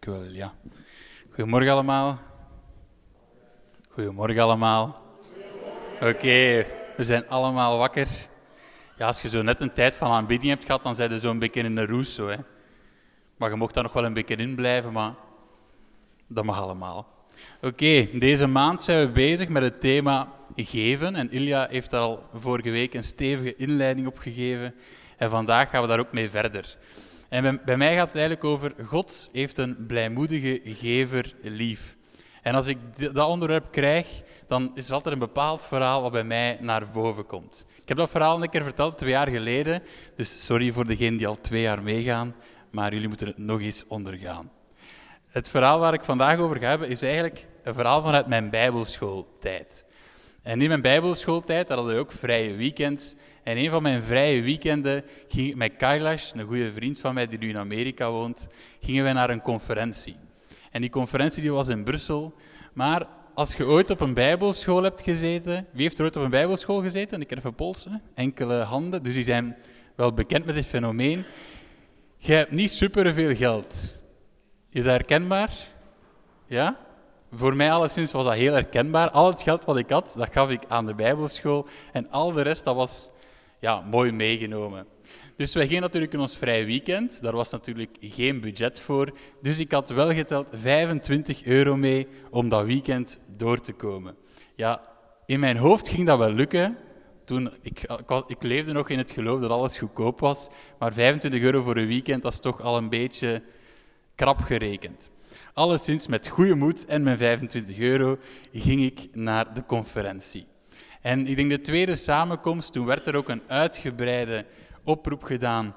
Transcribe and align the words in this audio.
Cool, 0.00 0.24
ja. 0.24 0.52
Goedemorgen 1.28 1.72
allemaal. 1.72 2.20
Goedemorgen 3.88 4.42
allemaal. 4.42 5.02
Oké, 6.00 6.66
we 6.96 7.04
zijn 7.04 7.28
allemaal 7.28 7.78
wakker. 7.78 8.08
Ja, 8.96 9.06
als 9.06 9.22
je 9.22 9.28
zo 9.28 9.42
net 9.42 9.60
een 9.60 9.72
tijd 9.72 9.96
van 9.96 10.10
aanbidding 10.10 10.50
hebt 10.50 10.64
gehad, 10.64 10.82
dan 10.82 10.94
zijn 10.94 11.10
je 11.10 11.20
zo 11.20 11.30
een 11.30 11.38
beetje 11.38 11.62
in 11.62 11.74
de 11.74 11.86
roes. 11.86 12.14
Zo, 12.14 12.28
hè. 12.28 12.36
Maar 13.36 13.50
je 13.50 13.56
mocht 13.56 13.74
daar 13.74 13.82
nog 13.82 13.92
wel 13.92 14.04
een 14.04 14.12
beetje 14.14 14.36
in 14.36 14.54
blijven, 14.54 14.92
maar 14.92 15.14
dat 16.26 16.44
mag 16.44 16.60
allemaal. 16.60 17.06
Oké, 17.62 18.08
deze 18.18 18.46
maand 18.46 18.82
zijn 18.82 19.06
we 19.06 19.12
bezig 19.12 19.48
met 19.48 19.62
het 19.62 19.80
thema 19.80 20.32
geven. 20.56 21.14
En 21.14 21.30
Ilja 21.30 21.66
heeft 21.70 21.90
daar 21.90 22.00
al 22.00 22.28
vorige 22.34 22.70
week 22.70 22.94
een 22.94 23.04
stevige 23.04 23.56
inleiding 23.56 24.06
op 24.06 24.18
gegeven. 24.18 24.74
En 25.16 25.30
vandaag 25.30 25.70
gaan 25.70 25.82
we 25.82 25.88
daar 25.88 25.98
ook 25.98 26.12
mee 26.12 26.30
verder. 26.30 26.76
En 27.30 27.60
bij, 27.64 27.76
mij 27.76 27.94
gaat 27.94 28.06
het 28.06 28.16
eigenlijk 28.16 28.44
over 28.44 28.74
God 28.86 29.28
heeft 29.32 29.58
een 29.58 29.86
blijmoedige 29.86 30.60
gever 30.64 31.34
lief. 31.42 31.96
En 32.42 32.54
als 32.54 32.66
ik 32.66 32.78
dat 33.14 33.28
onderwerp 33.28 33.72
krijg, 33.72 34.22
dan 34.46 34.70
is 34.74 34.88
er 34.88 34.94
altijd 34.94 35.14
een 35.14 35.20
bepaald 35.20 35.64
verhaal 35.64 36.02
wat 36.02 36.12
bij 36.12 36.24
mij 36.24 36.58
naar 36.60 36.90
boven 36.90 37.26
komt. 37.26 37.66
Ik 37.82 37.88
heb 37.88 37.96
dat 37.96 38.10
verhaal 38.10 38.42
een 38.42 38.50
keer 38.50 38.62
verteld, 38.62 38.98
twee 38.98 39.10
jaar 39.10 39.28
geleden. 39.28 39.82
Dus 40.14 40.44
sorry 40.44 40.72
voor 40.72 40.86
degenen 40.86 41.16
die 41.18 41.26
al 41.26 41.40
twee 41.40 41.62
jaar 41.62 41.82
meegaan, 41.82 42.34
maar 42.70 42.92
jullie 42.92 43.08
moeten 43.08 43.26
het 43.26 43.38
nog 43.38 43.60
eens 43.60 43.86
ondergaan. 43.86 44.50
Het 45.26 45.50
verhaal 45.50 45.78
waar 45.78 45.94
ik 45.94 46.04
vandaag 46.04 46.38
over 46.38 46.58
ga 46.58 46.68
hebben, 46.68 46.88
is 46.88 47.02
eigenlijk 47.02 47.46
een 47.62 47.74
verhaal 47.74 48.02
vanuit 48.02 48.26
mijn 48.26 48.50
bijbelschooltijd. 48.50 49.84
En 50.42 50.60
in 50.60 50.68
mijn 50.68 50.82
bijbelschooltijd 50.82 51.68
hadden 51.68 51.86
we 51.86 52.00
ook 52.00 52.12
vrije 52.12 52.54
weekends. 52.54 53.14
En 53.42 53.56
een 53.56 53.70
van 53.70 53.82
mijn 53.82 54.02
vrije 54.02 54.42
weekenden 54.42 55.04
ging 55.28 55.48
ik 55.48 55.56
met 55.56 55.76
Kailash, 55.76 56.32
een 56.32 56.46
goede 56.46 56.72
vriend 56.72 56.98
van 56.98 57.14
mij 57.14 57.26
die 57.26 57.38
nu 57.38 57.48
in 57.48 57.58
Amerika 57.58 58.10
woont, 58.10 58.48
gingen 58.80 59.04
wij 59.04 59.12
naar 59.12 59.30
een 59.30 59.42
conferentie. 59.42 60.16
En 60.70 60.80
die 60.80 60.90
conferentie 60.90 61.42
die 61.42 61.52
was 61.52 61.68
in 61.68 61.84
Brussel. 61.84 62.34
Maar 62.72 63.06
als 63.34 63.54
je 63.54 63.64
ooit 63.64 63.90
op 63.90 64.00
een 64.00 64.14
bijbelschool 64.14 64.82
hebt 64.82 65.00
gezeten, 65.00 65.66
wie 65.72 65.82
heeft 65.82 65.98
er 65.98 66.04
ooit 66.04 66.16
op 66.16 66.22
een 66.22 66.30
bijbelschool 66.30 66.82
gezeten? 66.82 67.20
Ik 67.20 67.30
heb 67.30 67.38
even 67.38 67.54
polsen, 67.54 68.02
enkele 68.14 68.54
handen, 68.54 69.02
dus 69.02 69.14
die 69.14 69.24
zijn 69.24 69.56
wel 69.94 70.12
bekend 70.12 70.46
met 70.46 70.54
dit 70.54 70.66
fenomeen. 70.66 71.24
Je 72.16 72.32
hebt 72.32 72.50
niet 72.50 72.70
superveel 72.70 73.36
geld. 73.36 74.00
Is 74.70 74.84
dat 74.84 74.92
herkenbaar? 74.92 75.50
Ja? 76.46 76.78
Voor 77.32 77.56
mij 77.56 77.72
alleszins 77.72 78.12
was 78.12 78.24
dat 78.24 78.34
heel 78.34 78.52
herkenbaar. 78.52 79.10
Al 79.10 79.26
het 79.26 79.42
geld 79.42 79.64
wat 79.64 79.76
ik 79.76 79.90
had, 79.90 80.14
dat 80.16 80.32
gaf 80.32 80.50
ik 80.50 80.62
aan 80.68 80.86
de 80.86 80.94
bijbelschool. 80.94 81.66
En 81.92 82.10
al 82.10 82.32
de 82.32 82.42
rest, 82.42 82.64
dat 82.64 82.74
was 82.74 83.10
ja, 83.58 83.80
mooi 83.80 84.12
meegenomen. 84.12 84.86
Dus 85.36 85.54
wij 85.54 85.66
gingen 85.66 85.82
natuurlijk 85.82 86.12
in 86.12 86.20
ons 86.20 86.36
vrij 86.36 86.66
weekend. 86.66 87.22
Daar 87.22 87.32
was 87.32 87.50
natuurlijk 87.50 87.96
geen 88.00 88.40
budget 88.40 88.80
voor. 88.80 89.12
Dus 89.42 89.58
ik 89.58 89.72
had 89.72 89.88
wel 89.88 90.12
geteld 90.12 90.48
25 90.52 91.44
euro 91.44 91.76
mee 91.76 92.06
om 92.30 92.48
dat 92.48 92.64
weekend 92.64 93.18
door 93.36 93.60
te 93.60 93.72
komen. 93.72 94.16
Ja, 94.54 94.80
in 95.26 95.40
mijn 95.40 95.56
hoofd 95.56 95.88
ging 95.88 96.06
dat 96.06 96.18
wel 96.18 96.32
lukken. 96.32 96.76
Toen, 97.24 97.50
ik, 97.62 97.82
ik, 97.82 98.22
ik 98.26 98.42
leefde 98.42 98.72
nog 98.72 98.88
in 98.88 98.98
het 98.98 99.10
geloof 99.10 99.40
dat 99.40 99.50
alles 99.50 99.78
goedkoop 99.78 100.20
was. 100.20 100.48
Maar 100.78 100.92
25 100.92 101.42
euro 101.42 101.62
voor 101.62 101.76
een 101.76 101.86
weekend, 101.86 102.22
dat 102.22 102.32
is 102.32 102.40
toch 102.40 102.60
al 102.60 102.76
een 102.76 102.88
beetje 102.88 103.42
krap 104.14 104.40
gerekend. 104.40 105.10
Alleszins 105.52 106.06
met 106.06 106.28
goede 106.28 106.54
moed 106.54 106.84
en 106.84 107.02
mijn 107.02 107.16
25 107.16 107.78
euro 107.78 108.18
ging 108.52 108.82
ik 108.82 109.08
naar 109.12 109.54
de 109.54 109.64
conferentie. 109.64 110.46
En 111.00 111.26
ik 111.26 111.36
denk 111.36 111.50
de 111.50 111.60
tweede 111.60 111.96
samenkomst, 111.96 112.72
toen 112.72 112.86
werd 112.86 113.06
er 113.06 113.16
ook 113.16 113.28
een 113.28 113.42
uitgebreide 113.46 114.46
oproep 114.84 115.22
gedaan 115.22 115.74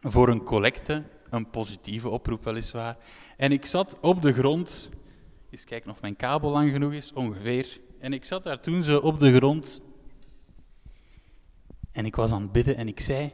voor 0.00 0.28
een 0.28 0.42
collecte, 0.42 1.02
een 1.30 1.50
positieve 1.50 2.08
oproep 2.08 2.44
weliswaar. 2.44 2.96
En 3.36 3.52
ik 3.52 3.66
zat 3.66 3.96
op 4.00 4.22
de 4.22 4.32
grond, 4.32 4.90
eens 5.50 5.64
kijken 5.64 5.90
of 5.90 6.00
mijn 6.00 6.16
kabel 6.16 6.50
lang 6.50 6.70
genoeg 6.70 6.92
is, 6.92 7.12
ongeveer. 7.12 7.80
En 7.98 8.12
ik 8.12 8.24
zat 8.24 8.42
daar 8.42 8.60
toen 8.60 8.82
zo 8.82 8.98
op 8.98 9.18
de 9.18 9.34
grond 9.34 9.80
en 11.92 12.06
ik 12.06 12.16
was 12.16 12.32
aan 12.32 12.42
het 12.42 12.52
bidden 12.52 12.76
en 12.76 12.88
ik 12.88 13.00
zei, 13.00 13.32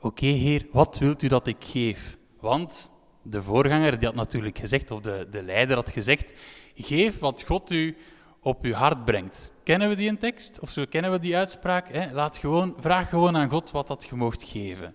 oké 0.00 0.26
heer, 0.26 0.66
wat 0.72 0.98
wilt 0.98 1.22
u 1.22 1.28
dat 1.28 1.46
ik 1.46 1.64
geef? 1.64 2.18
Want 2.40 2.90
de 3.22 3.42
voorganger 3.42 3.98
die 3.98 4.06
had 4.06 4.16
natuurlijk 4.16 4.58
gezegd, 4.58 4.90
of 4.90 5.00
de, 5.00 5.26
de 5.30 5.42
leider 5.42 5.76
had 5.76 5.90
gezegd, 5.90 6.34
geef 6.74 7.18
wat 7.18 7.44
God 7.46 7.70
u 7.70 7.96
op 8.40 8.64
uw 8.64 8.72
hart 8.72 9.04
brengt. 9.04 9.52
Kennen 9.62 9.88
we 9.88 9.94
die 9.94 10.08
een 10.08 10.18
tekst? 10.18 10.60
Of 10.60 10.70
zo 10.70 10.84
kennen 10.88 11.10
we 11.10 11.18
die 11.18 11.36
uitspraak? 11.36 11.88
Hè? 11.92 12.12
Laat 12.12 12.38
gewoon, 12.38 12.74
vraag 12.78 13.08
gewoon 13.08 13.36
aan 13.36 13.50
God 13.50 13.70
wat 13.70 13.86
dat 13.86 14.06
je 14.10 14.16
mocht 14.16 14.42
geven. 14.42 14.94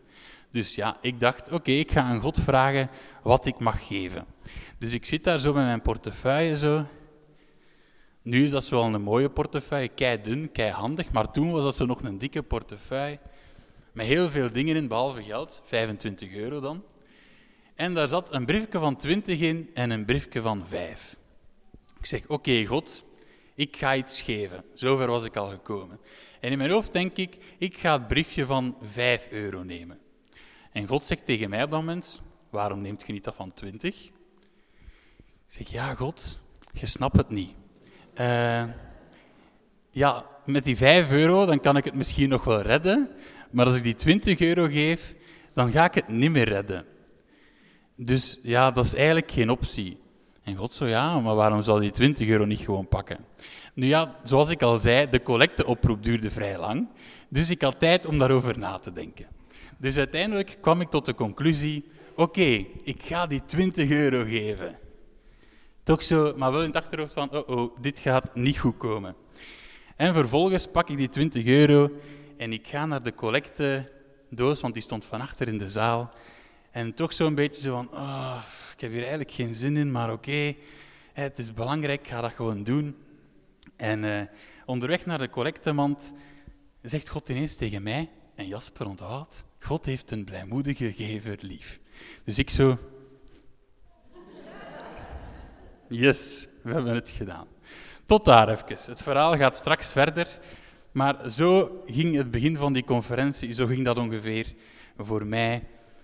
Dus 0.51 0.75
ja, 0.75 0.97
ik 1.01 1.19
dacht, 1.19 1.51
oké, 1.51 1.71
ik 1.71 1.91
ga 1.91 2.01
aan 2.01 2.21
God 2.21 2.39
vragen 2.39 2.89
wat 3.23 3.45
ik 3.45 3.59
mag 3.59 3.87
geven. 3.87 4.25
Dus 4.77 4.93
ik 4.93 5.05
zit 5.05 5.23
daar 5.23 5.39
zo 5.39 5.53
met 5.53 5.65
mijn 5.65 5.81
portefeuille 5.81 6.57
zo. 6.57 6.85
Nu 8.21 8.43
is 8.43 8.49
dat 8.51 8.63
zo 8.63 8.75
wel 8.75 8.93
een 8.93 9.01
mooie 9.01 9.29
portefeuille, 9.29 9.87
kei 9.87 10.21
dun, 10.21 10.51
kei 10.51 10.71
handig, 10.71 11.11
maar 11.11 11.31
toen 11.31 11.51
was 11.51 11.63
dat 11.63 11.75
zo 11.75 11.85
nog 11.85 12.03
een 12.03 12.17
dikke 12.17 12.43
portefeuille 12.43 13.19
met 13.95 14.05
heel 14.05 14.29
veel 14.29 14.51
dingen 14.51 14.75
in, 14.75 14.87
behalve 14.87 15.23
geld, 15.23 15.61
25 15.65 16.33
euro 16.33 16.59
dan. 16.59 16.83
En 17.75 17.93
daar 17.93 18.07
zat 18.07 18.33
een 18.33 18.45
briefje 18.45 18.79
van 18.79 18.95
20 18.95 19.39
in 19.39 19.69
en 19.73 19.89
een 19.89 20.05
briefje 20.05 20.41
van 20.41 20.67
5. 20.67 21.15
Ik 21.99 22.05
zeg, 22.05 22.27
oké 22.27 22.65
God, 22.65 23.03
ik 23.55 23.77
ga 23.77 23.95
iets 23.95 24.21
geven. 24.21 24.63
Zover 24.73 25.07
was 25.07 25.23
ik 25.23 25.35
al 25.35 25.47
gekomen. 25.47 25.99
En 26.39 26.51
in 26.51 26.57
mijn 26.57 26.69
hoofd 26.69 26.93
denk 26.93 27.17
ik, 27.17 27.37
ik 27.57 27.77
ga 27.77 27.91
het 27.91 28.07
briefje 28.07 28.45
van 28.45 28.77
5 28.81 29.27
euro 29.31 29.63
nemen. 29.63 29.99
En 30.71 30.87
God 30.87 31.05
zegt 31.05 31.25
tegen 31.25 31.49
mij 31.49 31.63
op 31.63 31.71
dat 31.71 31.79
moment, 31.79 32.21
waarom 32.49 32.81
neemt 32.81 33.03
je 33.05 33.13
niet 33.13 33.23
dat 33.23 33.35
van 33.35 33.53
20? 33.53 34.05
Ik 34.05 34.11
zeg, 35.47 35.67
ja 35.67 35.93
God, 35.93 36.39
je 36.71 36.85
snapt 36.85 37.17
het 37.17 37.29
niet. 37.29 37.53
Uh, 38.19 38.63
ja, 39.89 40.25
met 40.45 40.63
die 40.63 40.77
5 40.77 41.11
euro 41.11 41.45
dan 41.45 41.59
kan 41.59 41.77
ik 41.77 41.83
het 41.83 41.93
misschien 41.93 42.29
nog 42.29 42.43
wel 42.43 42.61
redden, 42.61 43.09
maar 43.51 43.65
als 43.65 43.75
ik 43.75 43.83
die 43.83 43.95
20 43.95 44.39
euro 44.39 44.67
geef, 44.67 45.15
dan 45.53 45.71
ga 45.71 45.85
ik 45.85 45.93
het 45.93 46.07
niet 46.07 46.31
meer 46.31 46.49
redden. 46.49 46.85
Dus 47.95 48.39
ja, 48.43 48.71
dat 48.71 48.85
is 48.85 48.93
eigenlijk 48.93 49.31
geen 49.31 49.49
optie. 49.49 49.97
En 50.43 50.55
God 50.55 50.73
zo, 50.73 50.85
ja, 50.85 51.19
maar 51.19 51.35
waarom 51.35 51.61
zal 51.61 51.79
die 51.79 51.91
20 51.91 52.27
euro 52.27 52.45
niet 52.45 52.59
gewoon 52.59 52.87
pakken? 52.87 53.25
Nu 53.73 53.87
ja, 53.87 54.19
zoals 54.23 54.49
ik 54.49 54.61
al 54.61 54.79
zei, 54.79 55.09
de 55.09 55.21
collecteoproep 55.21 56.03
duurde 56.03 56.31
vrij 56.31 56.57
lang. 56.57 56.87
Dus 57.29 57.49
ik 57.49 57.61
had 57.61 57.79
tijd 57.79 58.05
om 58.05 58.19
daarover 58.19 58.59
na 58.59 58.77
te 58.77 58.91
denken. 58.93 59.27
Dus 59.77 59.97
uiteindelijk 59.97 60.57
kwam 60.61 60.81
ik 60.81 60.89
tot 60.89 61.05
de 61.05 61.15
conclusie, 61.15 61.85
oké, 62.15 62.65
ik 62.83 63.03
ga 63.03 63.27
die 63.27 63.45
20 63.45 63.89
euro 63.89 64.23
geven. 64.23 64.77
Toch 65.83 66.03
zo, 66.03 66.33
maar 66.37 66.51
wel 66.51 66.61
in 66.61 66.67
het 66.67 66.75
achterhoofd 66.75 67.13
van, 67.13 67.31
oh 67.31 67.49
oh, 67.49 67.75
dit 67.81 67.99
gaat 67.99 68.35
niet 68.35 68.59
goed 68.59 68.77
komen. 68.77 69.15
En 69.95 70.13
vervolgens 70.13 70.67
pak 70.67 70.89
ik 70.89 70.97
die 70.97 71.07
20 71.07 71.45
euro 71.45 71.91
en 72.37 72.53
ik 72.53 72.67
ga 72.67 72.85
naar 72.85 73.03
de 73.03 73.13
collectedoos, 73.13 74.61
want 74.61 74.73
die 74.73 74.83
stond 74.83 75.05
van 75.05 75.21
achter 75.21 75.47
in 75.47 75.57
de 75.57 75.69
zaal. 75.69 76.13
En 76.75 76.93
toch 76.93 77.13
zo'n 77.13 77.35
beetje 77.35 77.61
zo 77.61 77.71
van, 77.71 77.89
oh, 77.91 78.43
ik 78.73 78.81
heb 78.81 78.91
hier 78.91 78.99
eigenlijk 78.99 79.31
geen 79.31 79.55
zin 79.55 79.77
in, 79.77 79.91
maar 79.91 80.11
oké, 80.11 80.55
het 81.13 81.37
is 81.37 81.53
belangrijk, 81.53 81.99
ik 82.01 82.07
ga 82.07 82.21
dat 82.21 82.31
gewoon 82.31 82.63
doen. 82.63 82.95
En 83.75 84.03
uh, 84.03 84.21
onderweg 84.65 85.05
naar 85.05 85.17
de 85.17 85.29
collectemand 85.29 86.13
zegt 86.81 87.09
God 87.09 87.29
ineens 87.29 87.55
tegen 87.55 87.83
mij, 87.83 88.09
en 88.35 88.47
Jasper 88.47 88.87
onthoudt, 88.87 89.45
God 89.59 89.85
heeft 89.85 90.11
een 90.11 90.23
blijmoedige 90.23 90.93
gever 90.93 91.37
lief. 91.41 91.79
Dus 92.23 92.37
ik 92.37 92.49
zo, 92.49 92.77
yes, 95.87 96.47
we 96.61 96.73
hebben 96.73 96.95
het 96.95 97.09
gedaan. 97.09 97.47
Tot 98.05 98.25
daar 98.25 98.49
even. 98.49 98.91
Het 98.91 99.01
verhaal 99.01 99.37
gaat 99.37 99.55
straks 99.55 99.91
verder. 99.91 100.39
Maar 100.91 101.31
zo 101.31 101.81
ging 101.85 102.15
het 102.15 102.31
begin 102.31 102.57
van 102.57 102.73
die 102.73 102.83
conferentie, 102.83 103.53
zo 103.53 103.65
ging 103.65 103.85
dat 103.85 103.97
ongeveer 103.97 104.53
voor 104.97 105.25
mij 105.25 105.63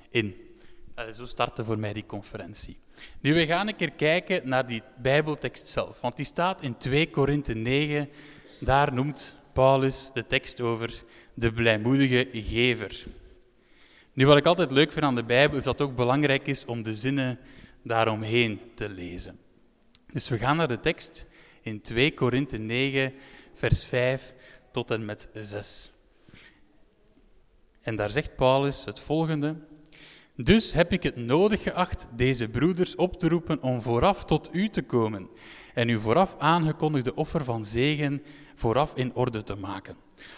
in. 0.10 0.50
Zo 1.10 1.26
startte 1.26 1.66
voor 1.66 1.80
mij 1.80 1.94
die 1.94 2.06
conferentie. 2.06 2.80
Nu, 3.20 3.34
we 3.34 3.46
gaan 3.46 3.68
een 3.68 3.76
keer 3.76 3.92
kijken 3.92 4.50
naar 4.50 4.66
die 4.66 4.82
Bijbeltekst 4.98 5.68
zelf. 5.68 6.02
Want 6.02 6.16
die 6.16 6.26
staat 6.26 6.62
in 6.62 6.78
2 6.78 7.10
Korinthe 7.10 7.54
9. 7.54 8.10
Daar 8.60 8.94
noemt 8.94 9.36
Paulus 9.54 10.10
de 10.14 10.26
tekst 10.26 10.62
over 10.62 11.04
de 11.34 11.54
blijmoedige 11.54 12.28
gever. 12.32 13.06
Nu, 14.14 14.26
wat 14.26 14.38
ik 14.38 14.46
altijd 14.46 14.72
leuk 14.72 14.92
vind 14.92 15.06
aan 15.06 15.16
de 15.16 15.24
Bijbel, 15.24 15.58
is 15.58 15.64
dat 15.64 15.80
het 15.80 15.88
ook 15.88 15.96
belangrijk 15.96 16.48
is 16.48 16.66
om 16.66 16.84
de 16.84 16.96
zinnen 16.96 17.40
daaromheen 17.84 18.60
te 18.76 18.90
lezen. 18.90 19.40
Dus 20.12 20.30
we 20.30 20.38
gaan 20.38 20.58
naar 20.58 20.68
de 20.68 20.80
tekst 20.80 21.28
in 21.62 21.82
2 21.82 22.14
Korinthe 22.14 22.58
9, 22.58 23.14
vers 23.54 23.86
5 23.86 24.34
tot 24.72 24.92
en 24.92 25.06
met 25.06 25.30
6. 25.34 25.92
En 27.82 27.96
daar 27.96 28.10
zegt 28.10 28.36
Paulus 28.36 28.86
het 28.86 29.00
volgende. 29.00 29.56
Dus 30.44 30.74
heb 30.74 30.94
ik 30.94 31.04
het 31.04 31.16
nodig 31.16 31.64
geacht 31.64 32.08
deze 32.16 32.48
broeders 32.48 32.96
op 32.96 33.20
te 33.20 33.28
roepen 33.28 33.62
om 33.62 33.82
vooraf 33.82 34.26
tot 34.26 34.50
u 34.52 34.70
te 34.70 34.82
komen 34.82 35.30
en 35.74 35.90
uw 35.90 36.00
vooraf 36.00 36.36
aangekondigde 36.38 37.16
offer 37.16 37.44
van 37.44 37.66
zegen 37.66 38.24
vooraf 38.56 38.96
in 38.96 39.16
orde 39.16 39.44
te 39.44 39.56
maken, 39.56 39.96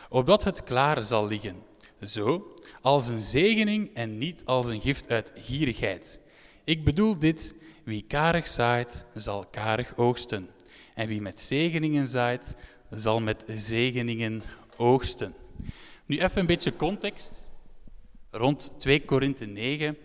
opdat 0.10 0.44
het 0.44 0.64
klaar 0.64 1.04
zal 1.04 1.28
liggen, 1.28 1.56
zo 2.02 2.54
als 2.82 3.08
een 3.08 3.22
zegening 3.22 3.94
en 3.94 4.18
niet 4.18 4.42
als 4.46 4.68
een 4.68 4.82
gift 4.82 5.10
uit 5.10 5.32
gierigheid. 5.36 6.20
Ik 6.64 6.84
bedoel 6.84 7.20
dit, 7.20 7.54
wie 7.84 8.06
karig 8.08 8.48
zaait, 8.48 9.06
zal 9.14 9.46
karig 9.46 9.98
oogsten. 9.98 10.50
En 10.96 11.08
wie 11.08 11.22
met 11.22 11.42
zegeningen 11.42 12.08
zaait, 12.08 12.56
zal 12.90 13.22
met 13.22 13.46
zegeningen 13.48 14.44
oogsten. 14.78 15.36
Nu 16.06 16.20
even 16.20 16.40
een 16.40 16.46
beetje 16.46 16.76
context. 16.76 17.52
Rond 18.36 18.72
2 18.78 19.06
Korinthe 19.06 19.46
9. 19.46 19.98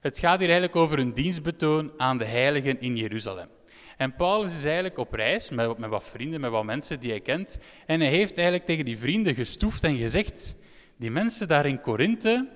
Het 0.00 0.18
gaat 0.18 0.38
hier 0.38 0.48
eigenlijk 0.48 0.76
over 0.76 0.98
een 0.98 1.12
dienstbetoon 1.12 1.92
aan 1.96 2.18
de 2.18 2.24
heiligen 2.24 2.80
in 2.80 2.96
Jeruzalem. 2.96 3.48
En 3.96 4.14
Paulus 4.14 4.56
is 4.56 4.64
eigenlijk 4.64 4.98
op 4.98 5.12
reis 5.12 5.50
met, 5.50 5.78
met 5.78 5.90
wat 5.90 6.04
vrienden, 6.04 6.40
met 6.40 6.50
wat 6.50 6.64
mensen 6.64 7.00
die 7.00 7.10
hij 7.10 7.20
kent. 7.20 7.58
En 7.86 8.00
hij 8.00 8.10
heeft 8.10 8.34
eigenlijk 8.34 8.66
tegen 8.66 8.84
die 8.84 8.98
vrienden 8.98 9.34
gestoefd 9.34 9.84
en 9.84 9.96
gezegd: 9.96 10.56
Die 10.96 11.10
mensen 11.10 11.48
daar 11.48 11.66
in 11.66 11.80
Korinthe, 11.80 12.48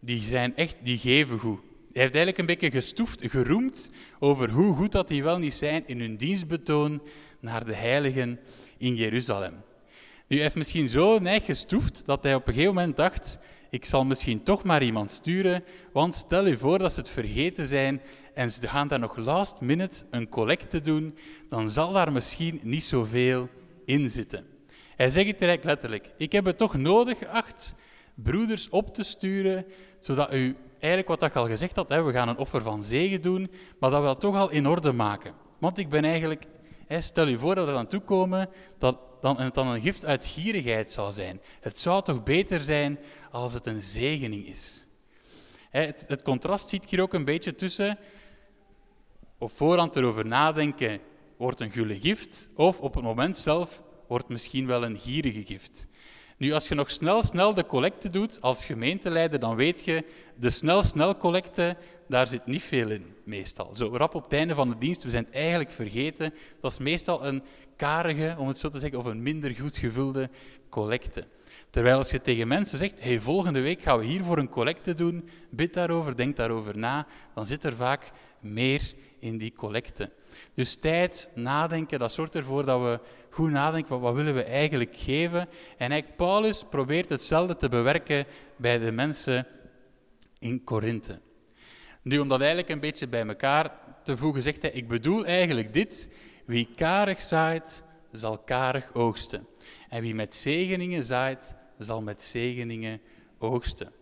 die 0.00 0.20
zijn 0.20 0.56
echt, 0.56 0.76
die 0.82 0.98
geven 0.98 1.38
goed. 1.38 1.60
Hij 1.92 2.02
heeft 2.02 2.14
eigenlijk 2.14 2.38
een 2.38 2.58
beetje 2.58 2.80
gestoefd, 2.80 3.30
geroemd 3.30 3.90
over 4.18 4.50
hoe 4.50 4.76
goed 4.76 4.92
dat 4.92 5.08
die 5.08 5.22
wel 5.22 5.38
niet 5.38 5.54
zijn 5.54 5.82
in 5.86 6.00
hun 6.00 6.16
dienstbetoon 6.16 7.02
naar 7.40 7.64
de 7.64 7.74
heiligen 7.74 8.40
in 8.78 8.94
Jeruzalem. 8.94 9.52
Nu, 10.26 10.36
hij 10.36 10.46
heeft 10.46 10.56
misschien 10.56 10.88
zo 10.88 11.18
neig 11.18 11.44
gestoefd 11.44 12.02
dat 12.06 12.22
hij 12.22 12.34
op 12.34 12.46
een 12.46 12.52
gegeven 12.52 12.74
moment 12.74 12.96
dacht, 12.96 13.38
ik 13.72 13.84
zal 13.84 14.04
misschien 14.04 14.42
toch 14.42 14.64
maar 14.64 14.82
iemand 14.82 15.10
sturen, 15.10 15.64
want 15.92 16.14
stel 16.14 16.46
je 16.46 16.58
voor 16.58 16.78
dat 16.78 16.92
ze 16.92 17.00
het 17.00 17.10
vergeten 17.10 17.66
zijn 17.66 18.02
en 18.34 18.50
ze 18.50 18.68
gaan 18.68 18.88
daar 18.88 18.98
nog 18.98 19.16
last 19.16 19.60
minute 19.60 20.04
een 20.10 20.28
collecte 20.28 20.80
doen, 20.80 21.18
dan 21.48 21.70
zal 21.70 21.92
daar 21.92 22.12
misschien 22.12 22.60
niet 22.62 22.82
zoveel 22.82 23.48
in 23.84 24.10
zitten. 24.10 24.46
Hij 24.96 25.10
zegt 25.10 25.26
het 25.26 25.38
direct 25.38 25.64
letterlijk, 25.64 26.10
ik 26.16 26.32
heb 26.32 26.44
het 26.44 26.58
toch 26.58 26.74
nodig 26.74 27.18
geacht 27.18 27.74
broeders 28.14 28.68
op 28.68 28.94
te 28.94 29.04
sturen, 29.04 29.64
zodat 30.00 30.32
u 30.32 30.56
eigenlijk 30.72 31.08
wat 31.08 31.22
ik 31.22 31.36
al 31.36 31.46
gezegd 31.46 31.76
had, 31.76 31.88
we 31.88 32.12
gaan 32.12 32.28
een 32.28 32.36
offer 32.36 32.62
van 32.62 32.84
zegen 32.84 33.22
doen, 33.22 33.50
maar 33.78 33.90
dat 33.90 34.00
we 34.00 34.06
dat 34.06 34.20
toch 34.20 34.36
al 34.36 34.50
in 34.50 34.66
orde 34.66 34.92
maken. 34.92 35.34
Want 35.58 35.78
ik 35.78 35.88
ben 35.88 36.04
eigenlijk, 36.04 36.46
stel 37.00 37.26
je 37.26 37.38
voor 37.38 37.54
dat 37.54 37.66
we 37.66 37.72
aan 37.72 37.86
toe 37.86 38.00
komen 38.00 38.48
dat 38.78 38.98
dan, 39.20 39.40
het 39.40 39.54
dan 39.54 39.66
een 39.66 39.82
gift 39.82 40.04
uit 40.04 40.26
gierigheid 40.26 40.92
zal 40.92 41.12
zijn. 41.12 41.40
Het 41.60 41.78
zou 41.78 42.02
toch 42.02 42.22
beter 42.22 42.60
zijn 42.60 42.98
als 43.30 43.52
het 43.52 43.66
een 43.66 43.82
zegening 43.82 44.46
is. 44.46 44.84
Het, 45.70 46.04
het 46.08 46.22
contrast 46.22 46.68
ziet 46.68 46.88
hier 46.88 47.00
ook 47.00 47.12
een 47.12 47.24
beetje 47.24 47.54
tussen, 47.54 47.98
op 49.38 49.52
voorhand 49.54 49.96
erover 49.96 50.26
nadenken, 50.26 51.00
wordt 51.36 51.60
een 51.60 51.70
gulle 51.70 52.00
gift, 52.00 52.48
of 52.54 52.80
op 52.80 52.94
het 52.94 53.04
moment 53.04 53.36
zelf 53.36 53.82
wordt 54.08 54.28
misschien 54.28 54.66
wel 54.66 54.84
een 54.84 54.98
gierige 54.98 55.44
gift. 55.44 55.86
Nu, 56.42 56.52
als 56.52 56.68
je 56.68 56.74
nog 56.74 56.90
snel, 56.90 57.22
snel 57.22 57.54
de 57.54 57.66
collecte 57.66 58.10
doet 58.10 58.40
als 58.40 58.64
gemeenteleider, 58.64 59.38
dan 59.38 59.56
weet 59.56 59.84
je, 59.84 60.04
de 60.36 60.50
snel-snel 60.50 61.16
collecte, 61.16 61.76
daar 62.08 62.26
zit 62.26 62.46
niet 62.46 62.62
veel 62.62 62.90
in, 62.90 63.14
meestal. 63.24 63.74
Zo 63.74 63.90
rap 63.96 64.14
op 64.14 64.22
het 64.22 64.32
einde 64.32 64.54
van 64.54 64.68
de 64.68 64.78
dienst, 64.78 65.02
we 65.02 65.10
zijn 65.10 65.24
het 65.24 65.34
eigenlijk 65.34 65.70
vergeten, 65.70 66.34
dat 66.60 66.72
is 66.72 66.78
meestal 66.78 67.26
een 67.26 67.42
karige, 67.76 68.34
om 68.38 68.48
het 68.48 68.58
zo 68.58 68.68
te 68.68 68.78
zeggen, 68.78 68.98
of 68.98 69.04
een 69.04 69.22
minder 69.22 69.54
goed 69.60 69.76
gevulde 69.76 70.30
collecte. 70.68 71.26
Terwijl 71.70 71.96
als 71.96 72.10
je 72.10 72.20
tegen 72.20 72.48
mensen 72.48 72.78
zegt, 72.78 73.02
hey, 73.02 73.20
volgende 73.20 73.60
week 73.60 73.82
gaan 73.82 73.98
we 73.98 74.04
hier 74.04 74.24
voor 74.24 74.38
een 74.38 74.48
collecte 74.48 74.94
doen, 74.94 75.28
bid 75.50 75.74
daarover, 75.74 76.16
denk 76.16 76.36
daarover 76.36 76.78
na, 76.78 77.06
dan 77.34 77.46
zit 77.46 77.64
er 77.64 77.76
vaak 77.76 78.10
meer 78.40 78.92
in 79.18 79.38
die 79.38 79.52
collecte. 79.52 80.10
Dus 80.54 80.76
tijd, 80.76 81.28
nadenken, 81.34 81.98
dat 81.98 82.12
zorgt 82.12 82.34
ervoor 82.34 82.64
dat 82.64 82.80
we 82.80 83.00
goed 83.32 83.50
nadenken 83.50 84.00
wat 84.00 84.14
willen 84.14 84.34
we 84.34 84.42
eigenlijk 84.42 84.96
geven. 84.96 85.40
En 85.78 85.90
eigenlijk 85.90 86.16
Paulus 86.16 86.64
probeert 86.70 87.08
hetzelfde 87.08 87.56
te 87.56 87.68
bewerken 87.68 88.26
bij 88.56 88.78
de 88.78 88.92
mensen 88.92 89.46
in 90.38 90.64
Korinthe. 90.64 91.20
Nu, 92.02 92.18
om 92.18 92.28
dat 92.28 92.38
eigenlijk 92.38 92.68
een 92.68 92.80
beetje 92.80 93.08
bij 93.08 93.26
elkaar 93.26 93.70
te 94.02 94.16
voegen, 94.16 94.42
zegt 94.42 94.62
hij, 94.62 94.70
ik 94.70 94.88
bedoel 94.88 95.26
eigenlijk 95.26 95.72
dit, 95.72 96.08
wie 96.46 96.68
karig 96.76 97.20
zaait, 97.20 97.82
zal 98.10 98.38
karig 98.38 98.94
oogsten. 98.94 99.46
En 99.88 100.02
wie 100.02 100.14
met 100.14 100.34
zegeningen 100.34 101.04
zaait, 101.04 101.54
zal 101.78 102.02
met 102.02 102.22
zegeningen 102.22 103.00
oogsten. 103.38 103.92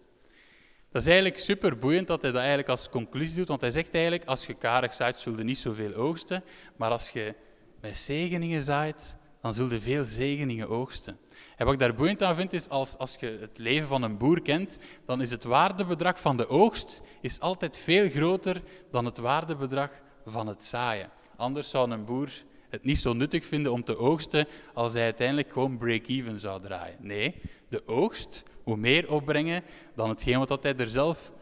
Dat 0.90 1.02
is 1.02 1.08
eigenlijk 1.08 1.38
super 1.38 1.78
boeiend 1.78 2.06
dat 2.06 2.22
hij 2.22 2.30
dat 2.30 2.40
eigenlijk 2.40 2.68
als 2.68 2.88
conclusie 2.88 3.36
doet, 3.36 3.48
want 3.48 3.60
hij 3.60 3.70
zegt 3.70 3.94
eigenlijk, 3.94 4.24
als 4.24 4.46
je 4.46 4.54
karig 4.54 4.94
zaait, 4.94 5.16
zul 5.16 5.36
je 5.36 5.44
niet 5.44 5.58
zoveel 5.58 5.94
oogsten, 5.94 6.44
maar 6.76 6.90
als 6.90 7.10
je 7.10 7.34
met 7.80 7.96
zegeningen 7.96 8.62
zaait, 8.62 9.16
dan 9.40 9.54
zul 9.54 9.70
je 9.70 9.80
veel 9.80 10.04
zegeningen 10.04 10.68
oogsten. 10.68 11.18
En 11.56 11.64
wat 11.64 11.74
ik 11.74 11.80
daar 11.80 11.94
boeiend 11.94 12.22
aan 12.22 12.34
vind, 12.34 12.52
is 12.52 12.68
als, 12.68 12.98
als 12.98 13.16
je 13.20 13.38
het 13.40 13.58
leven 13.58 13.88
van 13.88 14.02
een 14.02 14.16
boer 14.16 14.42
kent, 14.42 14.78
dan 15.06 15.20
is 15.20 15.30
het 15.30 15.44
waardebedrag 15.44 16.20
van 16.20 16.36
de 16.36 16.48
oogst 16.48 17.02
is 17.20 17.40
altijd 17.40 17.78
veel 17.78 18.08
groter 18.08 18.62
dan 18.90 19.04
het 19.04 19.18
waardebedrag 19.18 19.90
van 20.26 20.46
het 20.46 20.62
zaaien. 20.62 21.10
Anders 21.36 21.70
zou 21.70 21.90
een 21.90 22.04
boer 22.04 22.30
het 22.68 22.84
niet 22.84 22.98
zo 22.98 23.12
nuttig 23.12 23.44
vinden 23.44 23.72
om 23.72 23.84
te 23.84 23.98
oogsten 23.98 24.46
als 24.74 24.92
hij 24.92 25.02
uiteindelijk 25.02 25.52
gewoon 25.52 25.78
break-even 25.78 26.40
zou 26.40 26.60
draaien. 26.60 26.96
Nee, 27.00 27.34
de 27.68 27.82
oogst 27.86 28.42
moet 28.64 28.78
meer 28.78 29.12
opbrengen 29.12 29.62
dan 29.94 30.08
hetgeen 30.08 30.38
wat 30.38 30.62
hij 30.62 30.76
er 30.76 30.88
zelf 30.88 31.32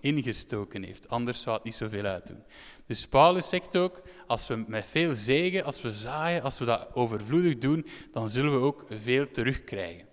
ingestoken 0.00 0.82
heeft. 0.82 1.08
Anders 1.08 1.42
zou 1.42 1.56
het 1.56 1.64
niet 1.64 1.74
zoveel 1.74 2.04
uitdoen. 2.04 2.42
Dus 2.88 3.06
Paulus 3.06 3.48
zegt 3.48 3.76
ook, 3.76 4.02
als 4.26 4.46
we 4.46 4.64
met 4.66 4.88
veel 4.88 5.14
zegen, 5.14 5.64
als 5.64 5.82
we 5.82 5.92
zaaien, 5.92 6.42
als 6.42 6.58
we 6.58 6.64
dat 6.64 6.88
overvloedig 6.94 7.58
doen, 7.58 7.86
dan 8.10 8.30
zullen 8.30 8.52
we 8.52 8.66
ook 8.66 8.86
veel 8.90 9.30
terugkrijgen. 9.30 10.06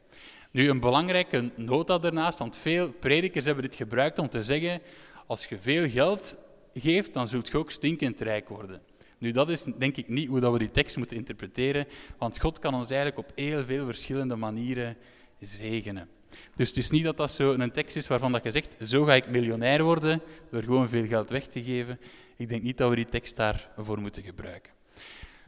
Nu, 0.51 0.69
een 0.69 0.79
belangrijke 0.79 1.51
nota 1.55 1.97
daarnaast, 1.97 2.39
want 2.39 2.57
veel 2.57 2.91
predikers 2.91 3.45
hebben 3.45 3.63
dit 3.63 3.75
gebruikt 3.75 4.19
om 4.19 4.29
te 4.29 4.43
zeggen, 4.43 4.81
als 5.25 5.45
je 5.45 5.59
veel 5.59 5.89
geld 5.89 6.35
geeft, 6.73 7.13
dan 7.13 7.27
zult 7.27 7.47
je 7.47 7.57
ook 7.57 7.71
stinkend 7.71 8.19
rijk 8.19 8.49
worden. 8.49 8.81
Nu, 9.17 9.31
dat 9.31 9.49
is 9.49 9.63
denk 9.77 9.97
ik 9.97 10.07
niet 10.07 10.27
hoe 10.27 10.39
dat 10.39 10.51
we 10.51 10.59
die 10.59 10.71
tekst 10.71 10.97
moeten 10.97 11.17
interpreteren, 11.17 11.87
want 12.17 12.39
God 12.39 12.59
kan 12.59 12.73
ons 12.73 12.89
eigenlijk 12.89 13.19
op 13.19 13.31
heel 13.35 13.63
veel 13.63 13.85
verschillende 13.85 14.35
manieren 14.35 14.97
zegenen. 15.39 16.09
Dus 16.55 16.69
het 16.69 16.77
is 16.77 16.89
niet 16.89 17.03
dat 17.03 17.17
dat 17.17 17.31
zo 17.31 17.53
een 17.53 17.71
tekst 17.71 17.95
is 17.95 18.07
waarvan 18.07 18.31
dat 18.31 18.43
je 18.43 18.51
zegt, 18.51 18.77
zo 18.81 19.03
ga 19.03 19.13
ik 19.13 19.29
miljonair 19.29 19.83
worden, 19.83 20.21
door 20.51 20.63
gewoon 20.63 20.89
veel 20.89 21.07
geld 21.07 21.29
weg 21.29 21.47
te 21.47 21.63
geven. 21.63 21.99
Ik 22.37 22.49
denk 22.49 22.63
niet 22.63 22.77
dat 22.77 22.89
we 22.89 22.95
die 22.95 23.07
tekst 23.07 23.35
daarvoor 23.35 23.99
moeten 23.99 24.23
gebruiken. 24.23 24.73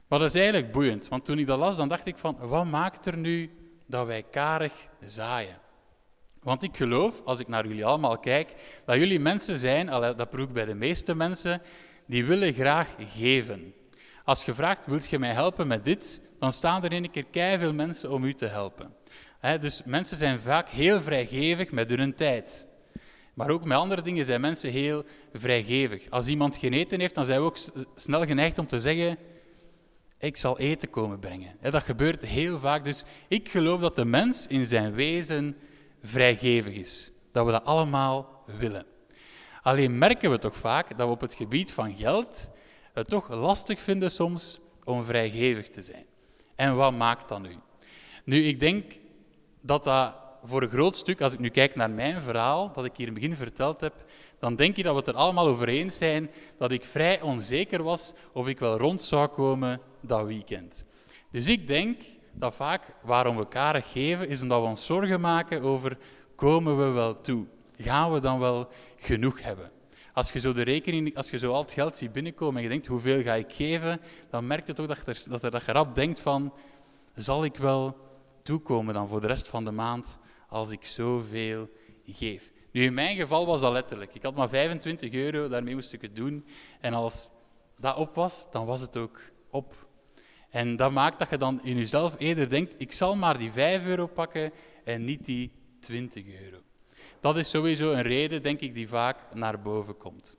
Maar 0.07 0.19
dat 0.19 0.27
is 0.27 0.35
eigenlijk 0.35 0.71
boeiend, 0.71 1.07
want 1.07 1.25
toen 1.25 1.39
ik 1.39 1.45
dat 1.45 1.59
las, 1.59 1.75
dan 1.75 1.89
dacht 1.89 2.05
ik 2.05 2.17
van, 2.17 2.37
wat 2.39 2.65
maakt 2.65 3.05
er 3.05 3.17
nu 3.17 3.51
dat 3.85 4.05
wij 4.05 4.23
karig 4.23 4.73
zaaien? 4.99 5.59
Want 6.43 6.63
ik 6.63 6.77
geloof, 6.77 7.21
als 7.25 7.39
ik 7.39 7.47
naar 7.47 7.67
jullie 7.67 7.85
allemaal 7.85 8.19
kijk, 8.19 8.53
dat 8.85 8.95
jullie 8.95 9.19
mensen 9.19 9.57
zijn, 9.57 9.85
dat 9.87 10.29
proef 10.29 10.47
ik 10.47 10.53
bij 10.53 10.65
de 10.65 10.73
meeste 10.73 11.15
mensen, 11.15 11.61
die 12.05 12.25
willen 12.25 12.53
graag 12.53 12.95
geven. 12.97 13.73
Als 14.23 14.43
je 14.43 14.53
vraagt, 14.53 14.85
wilt 14.85 15.09
je 15.09 15.19
mij 15.19 15.33
helpen 15.33 15.67
met 15.67 15.83
dit, 15.83 16.21
dan 16.39 16.53
staan 16.53 16.83
er 16.83 16.93
een 16.93 17.11
keer 17.31 17.59
veel 17.59 17.73
mensen 17.73 18.11
om 18.11 18.23
u 18.23 18.33
te 18.33 18.45
helpen. 18.45 18.95
dus 19.59 19.81
mensen 19.85 20.17
zijn 20.17 20.39
vaak 20.39 20.69
heel 20.69 21.01
vrijgevig 21.01 21.71
met 21.71 21.89
hun 21.89 22.15
tijd. 22.15 22.66
Maar 23.37 23.49
ook 23.49 23.63
met 23.63 23.77
andere 23.77 24.01
dingen 24.01 24.25
zijn 24.25 24.41
mensen 24.41 24.71
heel 24.71 25.03
vrijgevig. 25.33 26.09
Als 26.09 26.27
iemand 26.27 26.55
geen 26.55 26.73
eten 26.73 26.99
heeft, 26.99 27.15
dan 27.15 27.25
zijn 27.25 27.39
we 27.39 27.45
ook 27.45 27.57
snel 27.95 28.25
geneigd 28.25 28.59
om 28.59 28.67
te 28.67 28.79
zeggen: 28.79 29.17
Ik 30.17 30.37
zal 30.37 30.59
eten 30.59 30.89
komen 30.89 31.19
brengen. 31.19 31.57
dat 31.61 31.83
gebeurt 31.83 32.25
heel 32.25 32.59
vaak. 32.59 32.83
Dus 32.83 33.03
ik 33.27 33.49
geloof 33.49 33.81
dat 33.81 33.95
de 33.95 34.05
mens 34.05 34.47
in 34.47 34.65
zijn 34.65 34.93
wezen 34.93 35.57
vrijgevig 36.03 36.73
is. 36.73 37.11
Dat 37.31 37.45
we 37.45 37.51
dat 37.51 37.65
allemaal 37.65 38.43
willen. 38.57 38.85
Alleen 39.61 39.97
merken 39.97 40.31
we 40.31 40.37
toch 40.37 40.55
vaak 40.55 40.97
dat 40.97 41.07
we 41.07 41.13
op 41.13 41.21
het 41.21 41.33
gebied 41.33 41.73
van 41.73 41.95
geld 41.95 42.49
het 42.93 43.07
toch 43.07 43.29
lastig 43.29 43.81
vinden 43.81 44.11
soms 44.11 44.59
om 44.83 45.03
vrijgevig 45.03 45.69
te 45.69 45.81
zijn. 45.81 46.05
En 46.55 46.75
wat 46.75 46.93
maakt 46.93 47.29
dat 47.29 47.41
nu? 47.41 47.55
Nu, 48.23 48.43
ik 48.43 48.59
denk 48.59 48.93
dat 49.61 49.83
dat 49.83 50.15
voor 50.47 50.61
een 50.61 50.69
groot 50.69 50.95
stuk, 50.95 51.21
als 51.21 51.33
ik 51.33 51.39
nu 51.39 51.49
kijk 51.49 51.75
naar 51.75 51.89
mijn 51.89 52.21
verhaal, 52.21 52.71
dat 52.73 52.85
ik 52.85 52.91
hier 52.95 53.07
in 53.07 53.13
het 53.13 53.21
begin 53.21 53.37
verteld 53.37 53.81
heb, 53.81 53.93
dan 54.39 54.55
denk 54.55 54.75
je 54.75 54.83
dat 54.83 54.91
we 54.91 54.99
het 54.99 55.07
er 55.07 55.13
allemaal 55.13 55.47
over 55.47 55.67
eens 55.67 55.97
zijn 55.97 56.29
dat 56.57 56.71
ik 56.71 56.85
vrij 56.85 57.21
onzeker 57.21 57.83
was 57.83 58.13
of 58.31 58.47
ik 58.47 58.59
wel 58.59 58.77
rond 58.77 59.01
zou 59.01 59.27
komen 59.27 59.81
dat 60.01 60.25
weekend. 60.25 60.85
Dus 61.31 61.47
ik 61.47 61.67
denk 61.67 62.01
dat 62.31 62.55
vaak 62.55 62.93
waarom 63.03 63.35
we 63.35 63.41
elkaar 63.41 63.81
geven, 63.81 64.29
is 64.29 64.41
omdat 64.41 64.61
we 64.61 64.67
ons 64.67 64.85
zorgen 64.85 65.21
maken 65.21 65.61
over 65.61 65.97
komen 66.35 66.77
we 66.77 66.89
wel 66.89 67.21
toe? 67.21 67.45
Gaan 67.77 68.11
we 68.11 68.19
dan 68.19 68.39
wel 68.39 68.69
genoeg 68.97 69.41
hebben? 69.41 69.71
Als 70.13 70.31
je 70.31 70.39
zo 70.39 70.53
de 70.53 70.61
rekening, 70.61 71.15
als 71.15 71.29
je 71.29 71.37
zo 71.37 71.51
al 71.51 71.61
het 71.61 71.73
geld 71.73 71.97
ziet 71.97 72.11
binnenkomen 72.11 72.55
en 72.55 72.63
je 72.63 72.69
denkt 72.69 72.87
hoeveel 72.87 73.21
ga 73.21 73.33
ik 73.33 73.53
geven, 73.53 74.01
dan 74.29 74.47
merk 74.47 74.67
je 74.67 74.73
toch 74.73 74.87
dat, 74.87 75.07
er, 75.43 75.51
dat, 75.51 75.65
je 75.65 75.85
denkt 75.93 76.19
van 76.19 76.53
zal 77.15 77.45
ik 77.45 77.57
wel 77.57 77.97
toekomen 78.43 78.93
dan 78.93 79.07
voor 79.07 79.21
de 79.21 79.27
rest 79.27 79.47
van 79.47 79.65
de 79.65 79.71
maand 79.71 80.19
als 80.47 80.71
ik 80.71 80.85
zoveel 80.85 81.69
geef. 82.05 82.51
Nu, 82.71 82.83
in 82.83 82.93
mijn 82.93 83.15
geval 83.15 83.45
was 83.45 83.61
dat 83.61 83.71
letterlijk. 83.71 84.15
Ik 84.15 84.23
had 84.23 84.35
maar 84.35 84.49
25 84.49 85.13
euro, 85.13 85.47
daarmee 85.47 85.73
moest 85.73 85.93
ik 85.93 86.01
het 86.01 86.15
doen. 86.15 86.45
En 86.79 86.93
als 86.93 87.29
dat 87.77 87.95
op 87.95 88.15
was, 88.15 88.47
dan 88.51 88.65
was 88.65 88.81
het 88.81 88.97
ook 88.97 89.19
op. 89.49 89.87
En 90.49 90.75
dat 90.75 90.91
maakt 90.91 91.19
dat 91.19 91.29
je 91.29 91.37
dan 91.37 91.63
in 91.63 91.77
jezelf 91.77 92.15
eerder 92.17 92.49
denkt, 92.49 92.75
ik 92.77 92.91
zal 92.91 93.15
maar 93.15 93.37
die 93.37 93.51
5 93.51 93.85
euro 93.85 94.07
pakken 94.07 94.51
en 94.83 95.05
niet 95.05 95.25
die 95.25 95.51
20 95.79 96.25
euro. 96.41 96.57
Dat 97.19 97.37
is 97.37 97.49
sowieso 97.49 97.91
een 97.91 98.01
reden, 98.01 98.41
denk 98.41 98.59
ik, 98.59 98.73
die 98.73 98.87
vaak 98.87 99.33
naar 99.33 99.61
boven 99.61 99.97
komt. 99.97 100.37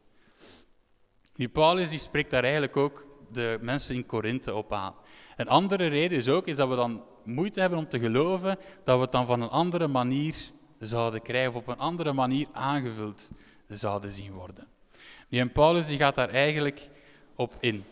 Die 1.32 1.48
Paulus 1.48 1.88
die 1.88 1.98
spreekt 1.98 2.30
daar 2.30 2.42
eigenlijk 2.42 2.76
ook 2.76 3.06
de 3.32 3.58
mensen 3.60 3.94
in 3.94 4.06
Korinthe 4.06 4.54
op 4.54 4.72
aan. 4.72 4.94
Een 5.38 5.49
andere 5.49 5.87
reden 5.87 6.18
is 6.18 6.28
ook 6.28 6.47
is 6.47 6.57
dat 6.57 6.68
we 6.68 6.75
dan 6.75 7.02
moeite 7.25 7.61
hebben 7.61 7.78
om 7.78 7.88
te 7.88 7.99
geloven 7.99 8.59
dat 8.85 8.97
we 8.97 9.02
het 9.02 9.12
dan 9.12 9.26
van 9.26 9.40
een 9.40 9.49
andere 9.49 9.87
manier 9.87 10.35
zouden 10.78 11.23
krijgen, 11.23 11.50
of 11.50 11.57
op 11.57 11.68
een 11.68 11.78
andere 11.78 12.12
manier 12.12 12.47
aangevuld 12.52 13.30
zouden 13.68 14.12
zien 14.12 14.33
worden. 14.33 14.66
Nu, 15.28 15.38
en 15.38 15.52
Paulus 15.52 15.87
die 15.87 15.99
gaat 15.99 16.14
daar 16.14 16.28
eigenlijk 16.28 16.90
op 17.35 17.57
in. 17.61 17.85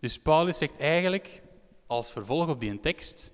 Dus 0.00 0.18
Paulus 0.18 0.58
zegt 0.58 0.78
eigenlijk, 0.78 1.42
als 1.86 2.10
vervolg 2.12 2.48
op 2.48 2.60
die 2.60 2.80
tekst, 2.80 3.30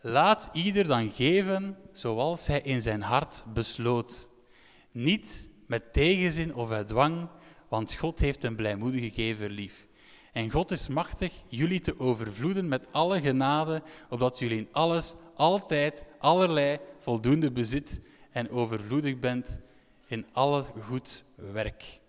laat 0.00 0.48
ieder 0.52 0.86
dan 0.86 1.10
geven 1.10 1.76
zoals 1.92 2.46
hij 2.46 2.60
in 2.60 2.82
zijn 2.82 3.02
hart 3.02 3.42
besloot. 3.52 4.28
Niet 4.90 5.48
met 5.66 5.92
tegenzin 5.92 6.54
of 6.54 6.70
uit 6.70 6.88
dwang, 6.88 7.28
want 7.68 7.94
God 7.94 8.20
heeft 8.20 8.42
een 8.42 8.56
blijmoedige 8.56 9.10
gever 9.10 9.50
lief. 9.50 9.86
En 10.32 10.50
God 10.50 10.70
is 10.70 10.88
machtig 10.88 11.32
jullie 11.48 11.80
te 11.80 11.98
overvloeden 11.98 12.68
met 12.68 12.86
alle 12.90 13.20
genade, 13.20 13.82
opdat 14.08 14.38
jullie 14.38 14.58
in 14.58 14.68
alles, 14.72 15.14
altijd, 15.34 16.04
allerlei 16.18 16.78
voldoende 16.98 17.50
bezit 17.50 18.00
en 18.30 18.50
overvloedig 18.50 19.18
bent 19.18 19.58
in 20.06 20.26
alle 20.32 20.64
goed 20.80 21.24
werk. 21.34 22.00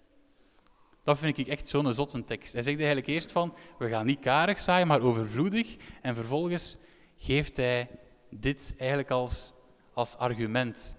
Dat 1.03 1.17
vind 1.17 1.37
ik 1.37 1.47
echt 1.47 1.67
zo'n 1.67 1.93
zotte 1.93 2.23
tekst. 2.23 2.53
Hij 2.53 2.61
zegt 2.61 2.77
eigenlijk 2.77 3.07
eerst 3.07 3.31
van, 3.31 3.53
we 3.77 3.89
gaan 3.89 4.05
niet 4.05 4.19
karig 4.19 4.59
zaaien, 4.59 4.87
maar 4.87 5.01
overvloedig. 5.01 5.75
En 6.01 6.15
vervolgens 6.15 6.77
geeft 7.17 7.57
hij 7.57 7.89
dit 8.29 8.73
eigenlijk 8.77 9.11
als, 9.11 9.53
als 9.93 10.17
argument. 10.17 10.95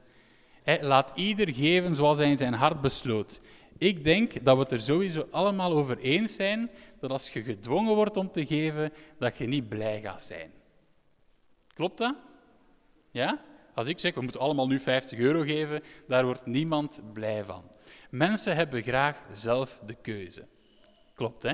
Hij 0.62 0.82
laat 0.82 1.12
ieder 1.14 1.54
geven 1.54 1.94
zoals 1.94 2.18
hij 2.18 2.30
in 2.30 2.36
zijn 2.36 2.54
hart 2.54 2.80
besloot. 2.80 3.40
Ik 3.84 4.04
denk 4.04 4.44
dat 4.44 4.56
we 4.56 4.62
het 4.62 4.72
er 4.72 4.80
sowieso 4.80 5.28
allemaal 5.30 5.72
over 5.72 5.98
eens 5.98 6.34
zijn 6.34 6.70
dat 7.00 7.10
als 7.10 7.30
je 7.30 7.42
gedwongen 7.42 7.94
wordt 7.94 8.16
om 8.16 8.30
te 8.30 8.46
geven, 8.46 8.92
dat 9.18 9.36
je 9.36 9.46
niet 9.46 9.68
blij 9.68 10.00
gaat 10.00 10.22
zijn. 10.22 10.52
Klopt 11.74 11.98
dat? 11.98 12.14
Ja? 13.10 13.42
Als 13.74 13.88
ik 13.88 13.98
zeg, 13.98 14.14
we 14.14 14.20
moeten 14.20 14.40
allemaal 14.40 14.66
nu 14.66 14.80
50 14.80 15.18
euro 15.18 15.42
geven, 15.42 15.82
daar 16.08 16.24
wordt 16.24 16.46
niemand 16.46 17.00
blij 17.12 17.44
van. 17.44 17.70
Mensen 18.10 18.56
hebben 18.56 18.82
graag 18.82 19.20
zelf 19.34 19.80
de 19.86 19.94
keuze. 19.94 20.46
Klopt, 21.14 21.42
hè? 21.42 21.52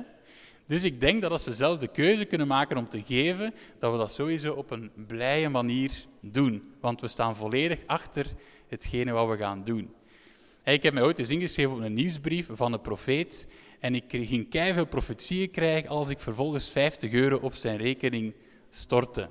Dus 0.66 0.84
ik 0.84 1.00
denk 1.00 1.20
dat 1.20 1.30
als 1.30 1.44
we 1.44 1.54
zelf 1.54 1.78
de 1.78 1.88
keuze 1.88 2.24
kunnen 2.24 2.46
maken 2.46 2.76
om 2.76 2.88
te 2.88 3.02
geven, 3.02 3.54
dat 3.78 3.92
we 3.92 3.98
dat 3.98 4.12
sowieso 4.12 4.54
op 4.54 4.70
een 4.70 4.92
blije 5.06 5.48
manier 5.48 6.06
doen. 6.20 6.74
Want 6.80 7.00
we 7.00 7.08
staan 7.08 7.36
volledig 7.36 7.78
achter 7.86 8.26
hetgene 8.68 9.12
wat 9.12 9.28
we 9.28 9.36
gaan 9.36 9.64
doen. 9.64 9.94
Ik 10.64 10.82
heb 10.82 10.94
mij 10.94 11.02
ooit 11.02 11.18
eens 11.18 11.30
ingeschreven 11.30 11.72
op 11.72 11.80
een 11.80 11.94
nieuwsbrief 11.94 12.48
van 12.52 12.72
een 12.72 12.80
profeet 12.80 13.46
en 13.80 13.94
ik 13.94 14.04
ging 14.08 14.46
veel 14.50 14.86
profetieën 14.86 15.50
krijgen 15.50 15.88
als 15.88 16.08
ik 16.08 16.20
vervolgens 16.20 16.70
50 16.70 17.12
euro 17.12 17.36
op 17.36 17.54
zijn 17.54 17.76
rekening 17.76 18.34
stortte. 18.70 19.28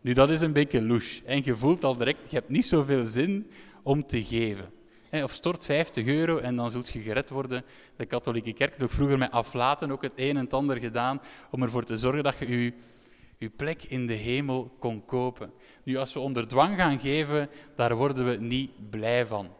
Nu, 0.00 0.12
dat 0.12 0.30
is 0.30 0.40
een 0.40 0.52
beetje 0.52 0.82
louche. 0.82 1.22
En 1.24 1.40
je 1.44 1.56
voelt 1.56 1.84
al 1.84 1.96
direct, 1.96 2.30
je 2.30 2.36
hebt 2.36 2.48
niet 2.48 2.66
zoveel 2.66 3.06
zin 3.06 3.50
om 3.82 4.04
te 4.04 4.24
geven. 4.24 4.70
Of 5.10 5.32
stort 5.32 5.64
50 5.64 6.06
euro 6.06 6.38
en 6.38 6.56
dan 6.56 6.70
zult 6.70 6.88
je 6.88 7.00
gered 7.00 7.30
worden. 7.30 7.64
De 7.96 8.06
katholieke 8.06 8.52
kerk 8.52 8.78
heeft 8.78 8.94
vroeger 8.94 9.18
met 9.18 9.30
aflaten 9.30 9.90
ook 9.90 10.02
het 10.02 10.12
een 10.16 10.36
en 10.36 10.48
ander 10.48 10.76
gedaan 10.76 11.20
om 11.50 11.62
ervoor 11.62 11.84
te 11.84 11.98
zorgen 11.98 12.22
dat 12.22 12.38
je 12.38 12.48
je, 12.48 12.72
je 13.38 13.50
plek 13.50 13.82
in 13.82 14.06
de 14.06 14.12
hemel 14.12 14.76
kon 14.78 15.04
kopen. 15.04 15.52
Nu, 15.82 15.96
als 15.96 16.12
we 16.12 16.20
onder 16.20 16.48
dwang 16.48 16.76
gaan 16.76 16.98
geven, 16.98 17.48
daar 17.74 17.94
worden 17.94 18.26
we 18.26 18.36
niet 18.36 18.90
blij 18.90 19.26
van. 19.26 19.50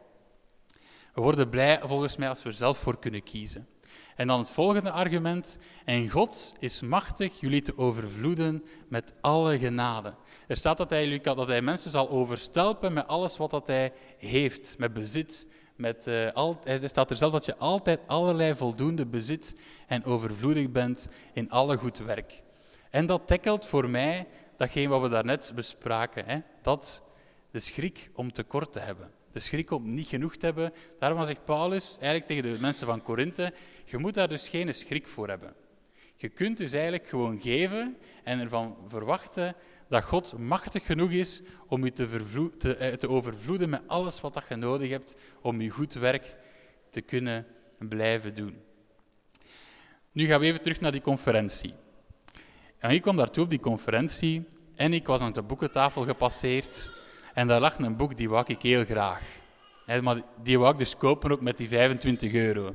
We 1.16 1.22
worden 1.22 1.48
blij 1.48 1.80
volgens 1.82 2.16
mij 2.16 2.28
als 2.28 2.42
we 2.42 2.48
er 2.48 2.54
zelf 2.54 2.78
voor 2.78 2.98
kunnen 2.98 3.22
kiezen. 3.22 3.68
En 4.16 4.26
dan 4.26 4.38
het 4.38 4.50
volgende 4.50 4.90
argument. 4.90 5.58
En 5.84 6.10
God 6.10 6.54
is 6.58 6.80
machtig 6.80 7.40
jullie 7.40 7.62
te 7.62 7.78
overvloeden 7.78 8.64
met 8.88 9.14
alle 9.20 9.58
genade. 9.58 10.14
Er 10.46 10.56
staat 10.56 10.76
dat 10.76 10.90
hij, 10.90 11.20
dat 11.20 11.48
hij 11.48 11.62
mensen 11.62 11.90
zal 11.90 12.10
overstelpen 12.10 12.92
met 12.92 13.06
alles 13.06 13.36
wat 13.36 13.50
dat 13.50 13.66
hij 13.66 13.92
heeft, 14.18 14.74
met 14.78 14.92
bezit. 14.92 15.46
Met, 15.76 16.06
uh, 16.06 16.32
al, 16.32 16.58
hij 16.64 16.88
staat 16.88 17.10
er 17.10 17.16
zelf 17.16 17.32
dat 17.32 17.44
je 17.44 17.56
altijd 17.56 18.00
allerlei 18.06 18.54
voldoende 18.54 19.06
bezit 19.06 19.56
en 19.86 20.04
overvloedig 20.04 20.70
bent 20.70 21.08
in 21.32 21.50
alle 21.50 21.76
goed 21.76 21.98
werk. 21.98 22.42
En 22.90 23.06
dat 23.06 23.26
tackelt 23.26 23.66
voor 23.66 23.90
mij 23.90 24.26
datgene 24.56 24.88
wat 24.88 25.00
we 25.00 25.08
daarnet 25.08 25.52
bespraken. 25.54 26.24
Hè? 26.26 26.38
Dat 26.62 27.02
de 27.50 27.60
schrik 27.60 28.10
om 28.14 28.32
tekort 28.32 28.72
te 28.72 28.80
hebben. 28.80 29.15
De 29.36 29.42
schrik 29.42 29.70
om 29.70 29.94
niet 29.94 30.06
genoeg 30.06 30.36
te 30.36 30.46
hebben. 30.46 30.72
Daarom 30.98 31.24
zegt 31.24 31.44
Paulus 31.44 31.96
eigenlijk 32.00 32.26
tegen 32.26 32.42
de 32.42 32.60
mensen 32.60 32.86
van 32.86 33.02
Korinthe, 33.02 33.52
je 33.84 33.98
moet 33.98 34.14
daar 34.14 34.28
dus 34.28 34.48
geen 34.48 34.74
schrik 34.74 35.08
voor 35.08 35.28
hebben. 35.28 35.54
Je 36.14 36.28
kunt 36.28 36.56
dus 36.56 36.72
eigenlijk 36.72 37.06
gewoon 37.06 37.40
geven 37.40 37.96
en 38.24 38.40
ervan 38.40 38.76
verwachten 38.88 39.54
dat 39.88 40.04
God 40.04 40.38
machtig 40.38 40.86
genoeg 40.86 41.10
is 41.10 41.42
om 41.66 41.84
je 41.84 41.92
te, 41.92 42.76
eh, 42.76 43.10
overvloeden 43.10 43.68
met 43.68 43.82
alles 43.86 44.20
wat 44.20 44.44
je 44.48 44.56
nodig 44.56 44.90
hebt 44.90 45.16
om 45.40 45.60
je 45.60 45.70
goed 45.70 45.94
werk 45.94 46.36
te 46.90 47.00
kunnen 47.00 47.46
blijven 47.78 48.34
doen. 48.34 48.56
Nu 50.12 50.26
gaan 50.26 50.40
we 50.40 50.46
even 50.46 50.62
terug 50.62 50.80
naar 50.80 50.92
die 50.92 51.00
conferentie. 51.00 51.74
En 52.78 52.90
ik 52.90 53.02
kwam 53.02 53.16
daartoe 53.16 53.44
op 53.44 53.50
die 53.50 53.60
conferentie 53.60 54.48
en 54.74 54.92
ik 54.92 55.06
was 55.06 55.20
aan 55.20 55.32
de 55.32 55.42
boekentafel 55.42 56.02
gepasseerd 56.02 57.04
en 57.36 57.46
daar 57.46 57.60
lag 57.60 57.78
een 57.78 57.96
boek 57.96 58.16
die 58.16 58.28
wou 58.28 58.44
ik 58.46 58.62
heel 58.62 58.84
graag. 58.84 59.22
Maar 60.02 60.22
die 60.42 60.58
wou 60.58 60.72
ik 60.72 60.78
dus 60.78 60.96
kopen 60.96 61.30
ook 61.32 61.40
met 61.40 61.56
die 61.56 61.68
25 61.68 62.32
euro 62.32 62.74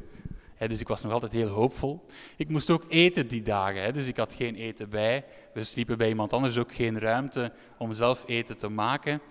dus 0.68 0.80
ik 0.80 0.88
was 0.88 1.02
nog 1.02 1.12
altijd 1.12 1.32
heel 1.32 1.48
hoopvol. 1.48 2.06
Ik 2.38 2.50
moest 2.50 2.70
ook 2.70 2.86
eten 2.88 3.28
die 3.28 3.42
dagen, 3.42 3.94
dus 3.94 4.08
ik 4.08 4.18
had 4.18 4.34
geen 4.34 4.56
eten 4.56 4.90
bij. 4.90 5.26
We 5.54 5.64
sliepen 5.64 5.98
bij 5.98 6.08
iemand 6.08 6.34
anders, 6.34 6.58
ook 6.58 6.74
geen 6.74 7.00
ruimte 7.00 7.52
om 7.78 7.94
zelf 7.94 8.24
eten 8.28 8.58
te 8.58 8.70
maken. 8.70 9.22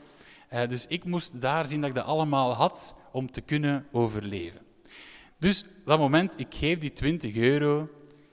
dus 0.69 0.87
ik 0.87 1.05
moest 1.05 1.41
daar 1.41 1.67
zien 1.67 1.81
dat 1.81 1.89
ik 1.89 1.97
dat 1.97 2.05
allemaal 2.05 2.55
had 2.55 2.95
om 3.13 3.31
te 3.31 3.41
kunnen 3.41 3.87
overleven. 3.93 4.61
Dus 5.39 5.65
dat 5.85 5.99
moment, 5.99 6.39
ik 6.39 6.55
geef 6.55 6.79
die 6.79 6.93
20 6.93 7.37
euro, 7.37 7.89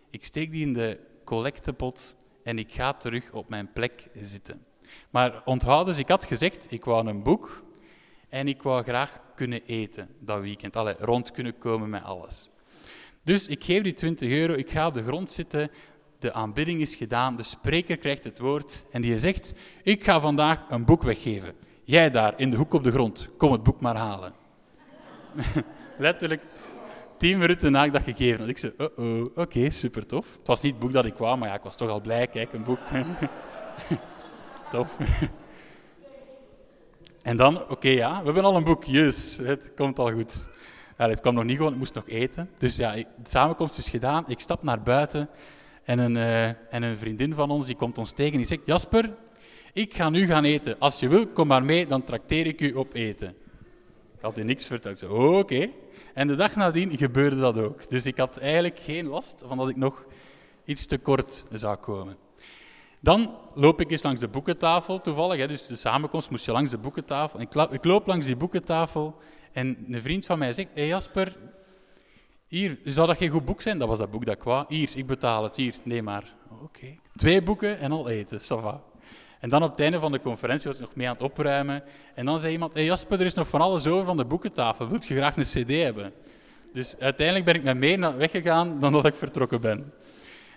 ik 0.10 0.25
steek 0.25 0.51
die 0.51 0.66
in 0.66 0.74
de 0.74 1.00
collectepot 1.24 2.16
en 2.44 2.60
ik 2.60 2.72
ga 2.72 2.94
terug 2.94 3.32
op 3.32 3.50
mijn 3.50 3.72
plek 3.74 4.08
zitten. 4.13 4.66
Maar 5.10 5.41
onthoud 5.46 5.86
dus, 5.86 5.98
ik 5.98 6.08
had 6.08 6.25
gezegd, 6.25 6.67
ik 6.70 6.86
wou 6.86 7.08
een 7.08 7.24
boek 7.24 7.63
en 8.29 8.48
ik 8.48 8.62
wou 8.62 8.84
graag 8.84 9.20
kunnen 9.36 9.62
eten 9.65 10.10
dat 10.20 10.41
weekend. 10.41 10.75
Allee, 10.75 10.96
rond 11.00 11.32
kunnen 11.32 11.58
komen 11.58 11.89
met 11.89 12.03
alles. 12.03 12.50
Dus 13.24 13.48
ik 13.48 13.63
geef 13.63 13.82
die 13.82 13.94
20 13.94 14.29
euro, 14.29 14.53
ik 14.53 14.72
ga 14.72 14.88
op 14.88 14.94
de 14.94 15.03
grond 15.03 15.32
zitten, 15.32 15.72
de 16.20 16.34
aanbidding 16.34 16.82
is 16.82 16.96
gedaan, 16.96 17.36
de 17.36 17.44
spreker 17.44 17.98
krijgt 17.98 18.24
het 18.24 18.39
woord 18.39 18.86
en 18.91 19.01
die 19.01 19.20
zegt, 19.20 19.53
ik 19.84 20.03
ga 20.03 20.20
vandaag 20.20 20.65
een 20.70 20.86
boek 20.86 21.03
weggeven. 21.03 21.53
Jij 21.84 22.12
daar 22.12 22.34
in 22.38 22.50
de 22.50 22.56
hoek 22.56 22.74
op 22.74 22.84
de 22.84 22.91
grond, 22.91 23.29
kom 23.38 23.51
het 23.51 23.63
boek 23.63 23.82
maar 23.82 23.96
halen. 23.96 24.34
Letterlijk 25.98 26.41
tien 27.17 27.38
minuten 27.38 27.72
na 27.72 27.84
ik 27.84 27.94
dat 27.94 28.03
gegeven 28.03 28.39
had. 28.39 28.50
Ik 28.50 28.58
zei, 28.58 28.74
oh, 28.77 28.98
oh 28.98 29.25
oké, 29.36 29.70
super 29.70 30.06
tof. 30.06 30.38
Het 30.38 30.48
was 30.48 30.62
niet 30.62 30.72
het 30.72 30.82
boek 30.82 30.91
dat 30.91 31.06
ik 31.06 31.13
kwam, 31.13 31.39
maar 31.39 31.48
ja, 31.48 31.56
ik 31.56 31.63
was 31.63 31.75
toch 31.75 31.89
al 31.89 32.01
blij, 32.01 32.27
kijk, 32.27 32.53
een 32.53 32.63
boek. 32.63 32.79
tof. 34.70 34.98
en 37.22 37.38
dan, 37.38 37.70
oké 37.70 37.90
ja, 37.90 38.20
we 38.20 38.26
hebben 38.26 38.44
al 38.44 38.56
een 38.56 38.64
boek, 38.64 38.84
yes, 38.84 39.38
het 39.38 39.72
komt 39.76 40.00
al 40.00 40.12
goed. 40.12 40.50
Het 40.96 41.20
kwam 41.20 41.34
nog 41.34 41.44
niet 41.44 41.58
gewoon, 41.58 41.72
ik 41.72 41.78
moest 41.78 41.94
nog 41.94 42.08
eten. 42.08 42.50
Dus 42.58 42.76
ja, 42.76 42.94
de 42.94 43.06
samenkomst 43.24 43.78
is 43.78 43.90
gedaan. 43.90 44.24
Ik 44.28 44.40
stap 44.40 44.64
naar 44.64 44.82
buiten 44.82 45.30
en 45.84 46.00
een, 46.00 46.16
uh, 46.16 46.46
en 46.48 46.84
een 46.84 46.98
vriendin 46.98 47.34
van 47.34 47.50
ons 47.50 47.66
die 47.66 47.76
komt 47.76 47.98
ons 47.98 48.12
tegen. 48.12 48.38
Die 48.38 48.48
zegt, 48.48 48.66
Jasper, 48.66 49.14
ik 49.74 49.96
ga 49.96 50.10
nu 50.10 50.26
gaan 50.26 50.44
eten. 50.44 50.76
Als 50.80 51.00
je 51.00 51.08
wil, 51.08 51.28
kom 51.28 51.48
maar 51.48 51.64
mee, 51.64 51.88
dan 51.88 52.04
trakteer 52.04 52.46
ik 52.46 52.62
u 52.62 52.74
op 52.74 52.94
eten. 52.94 53.30
Ik 54.16 54.22
had 54.22 54.36
hij 54.36 54.46
niks 54.46 54.66
verteld. 54.66 55.04
Oké. 55.04 55.70
En 56.14 56.28
de 56.28 56.36
dag 56.36 56.56
nadien 56.56 56.98
gebeurde 56.98 57.40
dat 57.40 57.58
ook. 57.58 57.90
Dus 57.90 58.06
ik 58.06 58.18
had 58.18 58.38
eigenlijk 58.38 58.80
geen 58.80 59.06
last 59.06 59.44
van 59.48 59.58
dat 59.58 59.70
ik 59.70 59.76
nog 59.76 60.06
iets 60.66 60.86
te 60.86 60.98
kort 60.98 61.46
zou 61.52 61.76
komen. 61.76 62.26
Dan 63.08 63.36
loop 63.54 63.82
ik 63.82 63.92
eens 63.92 64.04
langs 64.04 64.20
de 64.20 64.28
boekentafel 64.28 65.00
toevallig. 65.00 65.40
Hè, 65.40 65.48
dus 65.48 65.68
de 65.68 65.76
samenkomst 65.76 66.30
moest 66.30 66.46
je 66.46 66.52
langs 66.52 66.72
de 66.72 66.78
boekentafel. 66.78 67.40
Ik, 67.42 67.54
ik 67.72 67.84
loop 67.84 68.08
langs 68.08 68.26
die 68.26 68.36
boekentafel 68.36 69.16
en 69.52 69.86
een 69.90 70.02
vriend 70.02 70.26
van 70.26 70.40
mij 70.40 70.54
zegt, 70.54 70.70
hey 70.74 70.88
Jasper, 70.88 71.36
hier, 72.48 72.80
zou 72.84 73.08
dat 73.08 73.18
geen 73.18 73.30
goed 73.30 73.46
boek 73.46 73.62
zijn? 73.62 73.80
Dat 73.80 73.88
was 73.88 73.98
dat 73.98 74.12
boek 74.12 74.26
dat 74.26 74.44
wou. 74.44 74.66
Hier, 74.68 74.92
ik 74.96 75.06
betaal 75.06 75.44
het, 75.44 75.56
hier, 75.56 75.74
neem 75.84 76.04
maar. 76.04 76.36
Oké. 76.64 76.96
Twee 77.16 77.42
boeken 77.42 77.80
en 77.80 77.92
al 77.92 78.10
eten, 78.10 78.42
ça. 78.42 78.82
En 79.40 79.50
dan 79.50 79.64
op 79.64 79.72
het 79.72 79.80
einde 79.80 80.00
van 80.00 80.12
de 80.12 80.20
conferentie 80.20 80.68
was 80.68 80.76
ik 80.76 80.82
nog 80.82 80.96
mee 80.96 81.08
aan 81.08 81.14
het 81.14 81.22
opruimen. 81.22 81.84
En 82.16 82.26
dan 82.26 82.40
zei 82.40 82.52
iemand, 82.52 82.74
hey 82.74 82.86
Jasper, 82.86 83.20
er 83.20 83.26
is 83.26 83.34
nog 83.34 83.48
van 83.48 83.62
alles 83.62 83.88
over 83.88 84.06
van 84.06 84.18
de 84.18 84.26
boekentafel. 84.26 84.88
Wilt 84.88 85.08
je 85.08 85.16
graag 85.16 85.38
een 85.38 85.44
cd 85.44 85.70
hebben? 85.70 86.14
Dus 86.74 86.98
uiteindelijk 86.98 87.46
ben 87.46 87.56
ik 87.56 87.64
met 87.64 87.78
meer 87.78 88.18
weggegaan 88.18 88.80
dan 88.80 88.92
dat 88.92 89.06
ik 89.06 89.14
vertrokken 89.14 89.62
ben. 89.62 89.94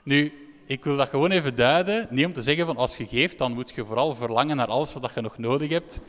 Nu, 0.04 0.49
ik 0.70 0.84
wil 0.84 0.96
dat 0.96 1.08
gewoon 1.08 1.30
even 1.30 1.54
duiden. 1.54 2.06
Niet 2.10 2.26
om 2.26 2.32
te 2.32 2.42
zeggen 2.42 2.66
van 2.66 2.76
als 2.76 2.96
je 2.96 3.06
geeft, 3.06 3.38
dan 3.38 3.52
moet 3.52 3.74
je 3.74 3.84
vooral 3.84 4.14
verlangen 4.14 4.56
naar 4.56 4.66
alles 4.66 4.92
wat 4.92 5.14
je 5.14 5.20
nog 5.20 5.38
nodig 5.38 5.70
hebt 5.70 6.00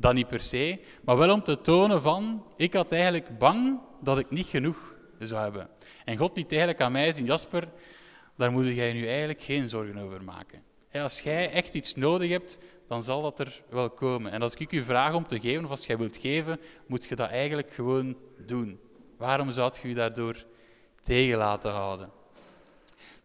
dat 0.00 0.14
niet 0.14 0.28
per 0.28 0.40
se, 0.40 0.78
maar 1.04 1.16
wel 1.16 1.32
om 1.32 1.42
te 1.42 1.60
tonen 1.60 2.02
van, 2.02 2.44
ik 2.56 2.74
had 2.74 2.92
eigenlijk 2.92 3.38
bang 3.38 3.80
dat 4.00 4.18
ik 4.18 4.30
niet 4.30 4.46
genoeg 4.46 4.94
zou 5.18 5.42
hebben. 5.42 5.68
En 6.04 6.16
God 6.16 6.36
liet 6.36 6.50
eigenlijk 6.50 6.80
aan 6.80 6.92
mij 6.92 7.12
zien, 7.12 7.26
Jasper, 7.26 7.68
daar 8.36 8.52
moet 8.52 8.66
jij 8.66 8.92
nu 8.92 9.08
eigenlijk 9.08 9.42
geen 9.42 9.68
zorgen 9.68 9.98
over 9.98 10.24
maken. 10.24 10.62
Als 10.92 11.20
jij 11.20 11.50
echt 11.50 11.74
iets 11.74 11.94
nodig 11.94 12.30
hebt, 12.30 12.58
dan 12.88 13.02
zal 13.02 13.22
dat 13.22 13.38
er 13.38 13.62
wel 13.70 13.90
komen. 13.90 14.32
En 14.32 14.42
als 14.42 14.54
ik 14.54 14.72
u 14.72 14.82
vraag 14.82 15.14
om 15.14 15.26
te 15.26 15.40
geven, 15.40 15.64
of 15.64 15.70
als 15.70 15.86
jij 15.86 15.98
wilt 15.98 16.16
geven, 16.16 16.60
moet 16.86 17.04
je 17.04 17.16
dat 17.16 17.28
eigenlijk 17.28 17.72
gewoon 17.72 18.16
doen. 18.46 18.80
Waarom 19.16 19.50
zou 19.52 19.72
je 19.82 19.88
je 19.88 19.94
daardoor 19.94 20.44
tegen 21.02 21.38
laten 21.38 21.70
houden? 21.70 22.17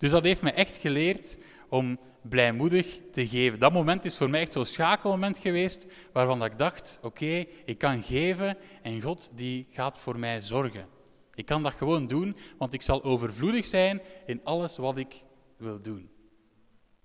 Dus 0.03 0.12
dat 0.12 0.24
heeft 0.24 0.41
me 0.41 0.51
echt 0.51 0.77
geleerd 0.77 1.38
om 1.69 2.00
blijmoedig 2.22 3.00
te 3.12 3.27
geven. 3.27 3.60
Dat 3.60 3.74
moment 3.74 4.05
is 4.05 4.17
voor 4.17 4.29
mij 4.29 4.41
echt 4.41 4.53
zo'n 4.53 4.65
schakelmoment 4.65 5.38
geweest, 5.38 5.88
waarvan 6.13 6.43
ik 6.43 6.57
dacht, 6.57 7.00
oké, 7.01 7.45
ik 7.65 7.77
kan 7.77 8.03
geven 8.03 8.57
en 8.81 9.01
God 9.01 9.31
die 9.36 9.67
gaat 9.69 9.98
voor 9.98 10.19
mij 10.19 10.41
zorgen. 10.41 10.88
Ik 11.33 11.45
kan 11.45 11.63
dat 11.63 11.74
gewoon 11.74 12.07
doen, 12.07 12.36
want 12.57 12.74
ik 12.74 12.81
zal 12.81 13.03
overvloedig 13.03 13.65
zijn 13.65 14.01
in 14.25 14.41
alles 14.43 14.77
wat 14.77 14.98
ik 14.98 15.24
wil 15.57 15.81
doen. 15.81 16.10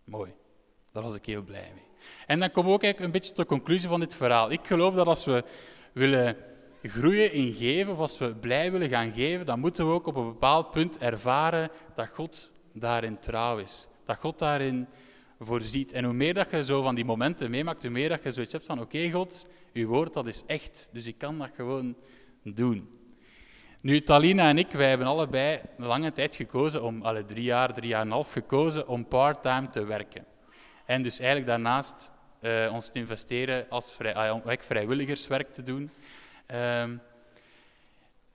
Mooi. 0.05 0.35
Daar 0.93 1.03
was 1.03 1.15
ik 1.15 1.27
heel 1.27 1.43
blij 1.43 1.71
mee. 1.75 1.87
En 2.27 2.41
dan 2.41 2.51
kom 2.51 2.67
ik 2.67 2.73
ook 2.73 2.83
eigenlijk 2.83 3.15
een 3.15 3.21
beetje 3.21 3.35
tot 3.35 3.49
de 3.49 3.55
conclusie 3.55 3.89
van 3.89 4.01
dit 4.01 4.15
verhaal. 4.15 4.51
Ik 4.51 4.67
geloof 4.67 4.95
dat 4.95 5.07
als 5.07 5.25
we 5.25 5.45
willen 5.93 6.37
groeien 6.83 7.33
in 7.33 7.55
geven, 7.55 7.93
of 7.93 7.99
als 7.99 8.19
we 8.19 8.35
blij 8.35 8.73
willen 8.73 8.89
gaan 8.89 9.13
geven, 9.13 9.47
dan 9.47 9.61
moeten 9.61 9.87
we 9.87 9.93
ook 9.93 10.07
op 10.07 10.17
een 10.17 10.27
bepaald 10.27 10.71
punt 10.71 10.99
ervaren 10.99 11.71
dat 11.95 12.09
God 12.09 12.57
daarin 12.79 13.19
trouw 13.19 13.59
is. 13.59 13.89
Dat 14.05 14.17
God 14.17 14.39
daarin 14.39 14.87
voorziet. 15.41 15.93
En 15.93 16.05
hoe 16.05 16.13
meer 16.13 16.35
dat 16.35 16.51
je 16.51 16.65
zo 16.65 16.83
van 16.83 16.95
die 16.95 17.05
momenten 17.05 17.51
meemaakt, 17.51 17.83
hoe 17.83 17.91
meer 17.91 18.09
dat 18.09 18.23
je 18.23 18.33
zoiets 18.33 18.53
hebt 18.53 18.67
van 18.67 18.81
oké 18.81 19.11
God, 19.11 19.47
uw 19.73 19.89
woord 19.89 20.13
dat 20.15 20.27
is 20.27 20.43
echt, 20.47 20.91
dus 20.93 21.07
ik 21.07 21.19
kan 21.19 21.39
dat 21.39 21.51
gewoon 21.55 21.97
doen. 22.43 22.89
Nu, 23.81 24.01
Talina 24.01 24.49
en 24.49 24.59
ik, 24.59 24.71
wij 24.71 24.89
hebben 24.89 25.07
allebei 25.07 25.61
lange 25.77 26.13
tijd 26.13 26.35
gekozen 26.35 26.83
om, 26.83 27.03
alle 27.03 27.25
drie 27.25 27.43
jaar, 27.43 27.73
drie 27.73 27.89
jaar 27.89 28.01
en 28.01 28.07
een 28.07 28.13
half 28.13 28.33
gekozen 28.33 28.89
om 28.89 29.07
part-time 29.07 29.69
te 29.69 29.85
werken. 29.85 30.25
En 30.85 31.03
dus 31.03 31.19
eigenlijk 31.19 31.49
daarnaast 31.49 32.11
uh, 32.41 32.73
ons 32.73 32.91
te 32.91 32.99
investeren 32.99 33.67
als 33.69 33.93
vrij, 33.93 34.15
uh, 34.15 34.53
vrijwilligerswerk 34.59 35.53
te 35.53 35.63
doen. 35.63 35.91
Uh, 36.55 36.85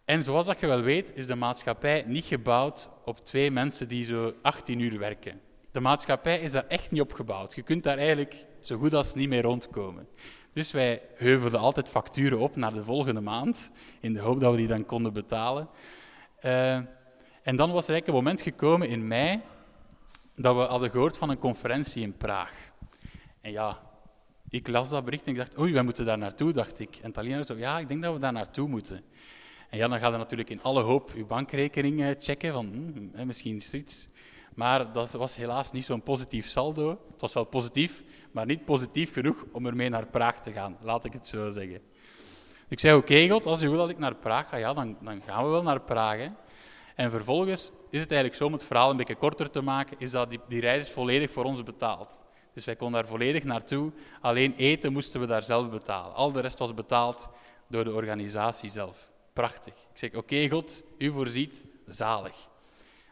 en 0.05 0.23
zoals 0.23 0.45
dat 0.45 0.59
je 0.59 0.67
wel 0.67 0.81
weet, 0.81 1.11
is 1.15 1.25
de 1.25 1.35
maatschappij 1.35 2.03
niet 2.07 2.25
gebouwd 2.25 2.89
op 3.05 3.19
twee 3.19 3.51
mensen 3.51 3.87
die 3.87 4.05
zo 4.05 4.33
18 4.41 4.79
uur 4.79 4.99
werken. 4.99 5.41
De 5.71 5.79
maatschappij 5.79 6.39
is 6.39 6.51
daar 6.51 6.67
echt 6.67 6.91
niet 6.91 7.01
op 7.01 7.13
gebouwd. 7.13 7.55
Je 7.55 7.61
kunt 7.61 7.83
daar 7.83 7.97
eigenlijk 7.97 8.45
zo 8.59 8.77
goed 8.77 8.93
als 8.93 9.15
niet 9.15 9.29
mee 9.29 9.41
rondkomen. 9.41 10.07
Dus 10.51 10.71
wij 10.71 11.01
heuvelden 11.15 11.59
altijd 11.59 11.89
facturen 11.89 12.39
op 12.39 12.55
naar 12.55 12.73
de 12.73 12.83
volgende 12.83 13.21
maand, 13.21 13.71
in 13.99 14.13
de 14.13 14.19
hoop 14.19 14.39
dat 14.39 14.51
we 14.51 14.57
die 14.57 14.67
dan 14.67 14.85
konden 14.85 15.13
betalen. 15.13 15.67
Uh, 16.45 16.75
en 17.41 17.55
dan 17.55 17.71
was 17.71 17.83
er 17.87 17.91
eigenlijk 17.91 18.07
een 18.07 18.13
moment 18.13 18.41
gekomen 18.41 18.87
in 18.87 19.07
mei 19.07 19.41
dat 20.35 20.55
we 20.55 20.61
hadden 20.61 20.91
gehoord 20.91 21.17
van 21.17 21.29
een 21.29 21.37
conferentie 21.37 22.03
in 22.03 22.17
Praag. 22.17 22.71
En 23.41 23.51
ja, 23.51 23.81
ik 24.49 24.67
las 24.67 24.89
dat 24.89 25.05
bericht 25.05 25.25
en 25.25 25.31
ik 25.31 25.37
dacht, 25.37 25.59
oei, 25.59 25.73
wij 25.73 25.83
moeten 25.83 26.05
daar 26.05 26.17
naartoe, 26.17 26.51
dacht 26.51 26.79
ik. 26.79 26.95
En 27.01 27.11
Talina 27.11 27.43
zei, 27.43 27.59
ja, 27.59 27.79
ik 27.79 27.87
denk 27.87 28.03
dat 28.03 28.13
we 28.13 28.19
daar 28.19 28.33
naartoe 28.33 28.67
moeten. 28.67 29.01
Ja, 29.73 29.87
dan 29.87 29.99
gaat 29.99 30.11
er 30.11 30.17
natuurlijk 30.17 30.49
in 30.49 30.61
alle 30.61 30.81
hoop 30.81 31.11
uw 31.15 31.25
bankrekening 31.25 32.03
eh, 32.03 32.09
checken, 32.17 32.53
van 32.53 32.65
hm, 33.15 33.25
misschien 33.25 33.55
is 33.55 33.73
iets. 33.73 34.07
Maar 34.55 34.91
dat 34.91 35.11
was 35.11 35.35
helaas 35.35 35.71
niet 35.71 35.85
zo'n 35.85 36.03
positief 36.03 36.47
saldo. 36.47 36.89
Het 36.89 37.21
was 37.21 37.33
wel 37.33 37.43
positief, 37.43 38.03
maar 38.31 38.45
niet 38.45 38.65
positief 38.65 39.13
genoeg 39.13 39.45
om 39.51 39.65
ermee 39.65 39.89
naar 39.89 40.07
Praag 40.07 40.39
te 40.39 40.51
gaan, 40.51 40.77
laat 40.81 41.05
ik 41.05 41.13
het 41.13 41.27
zo 41.27 41.51
zeggen. 41.51 41.81
Ik 42.67 42.79
zei, 42.79 42.97
oké 42.97 43.29
God, 43.29 43.45
als 43.45 43.61
u 43.61 43.69
wil 43.69 43.77
dat 43.77 43.89
ik 43.89 43.97
naar 43.97 44.15
Praag 44.15 44.49
ga, 44.49 44.57
ja, 44.57 44.73
dan, 44.73 44.97
dan 45.01 45.21
gaan 45.25 45.43
we 45.43 45.49
wel 45.49 45.63
naar 45.63 45.81
Praag. 45.81 46.29
En 46.95 47.11
vervolgens 47.11 47.71
is 47.89 48.01
het 48.01 48.11
eigenlijk 48.11 48.35
zo, 48.35 48.45
om 48.45 48.53
het 48.53 48.65
verhaal 48.65 48.89
een 48.89 48.97
beetje 48.97 49.15
korter 49.15 49.49
te 49.49 49.61
maken, 49.61 49.97
is 49.99 50.11
dat 50.11 50.29
die, 50.29 50.39
die 50.47 50.59
reis 50.61 50.81
is 50.81 50.91
volledig 50.91 51.31
voor 51.31 51.43
ons 51.43 51.63
betaald. 51.63 52.23
Dus 52.53 52.65
wij 52.65 52.75
konden 52.75 53.01
daar 53.01 53.09
volledig 53.09 53.43
naartoe. 53.43 53.91
Alleen 54.21 54.53
eten 54.57 54.93
moesten 54.93 55.19
we 55.19 55.25
daar 55.25 55.43
zelf 55.43 55.69
betalen. 55.69 56.15
Al 56.15 56.31
de 56.31 56.41
rest 56.41 56.59
was 56.59 56.73
betaald 56.73 57.29
door 57.67 57.83
de 57.83 57.93
organisatie 57.93 58.69
zelf. 58.69 59.11
Prachtig. 59.33 59.73
Ik 59.73 59.97
zeg, 59.97 60.13
oké 60.13 60.49
God, 60.49 60.83
u 60.97 61.11
voorziet, 61.11 61.65
zalig. 61.85 62.35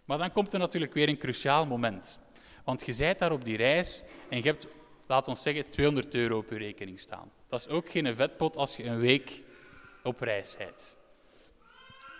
Maar 0.06 0.18
dan 0.18 0.32
komt 0.32 0.54
er 0.54 0.60
natuurlijk 0.60 0.94
weer 0.94 1.10
een 1.10 1.18
cruciaal 1.18 1.66
moment. 1.66 2.20
Want 2.64 2.86
je 2.86 2.96
bent 2.96 3.20
daar 3.20 3.32
op 3.32 3.46
die 3.46 3.58
reis 3.58 4.04
en 4.30 4.38
je 4.38 4.44
hebt, 4.44 4.68
laat 5.08 5.28
ons 5.28 5.42
zeggen, 5.42 5.68
200 5.68 6.16
euro 6.16 6.38
op 6.38 6.50
je 6.50 6.58
rekening 6.58 7.00
staan. 7.00 7.32
Dat 7.50 7.60
is 7.60 7.68
ook 7.68 7.90
geen 7.90 8.16
vetpot 8.16 8.58
als 8.58 8.76
je 8.76 8.84
een 8.84 9.00
week 9.00 9.44
op 10.04 10.20
reis 10.20 10.58
bent. 10.58 10.98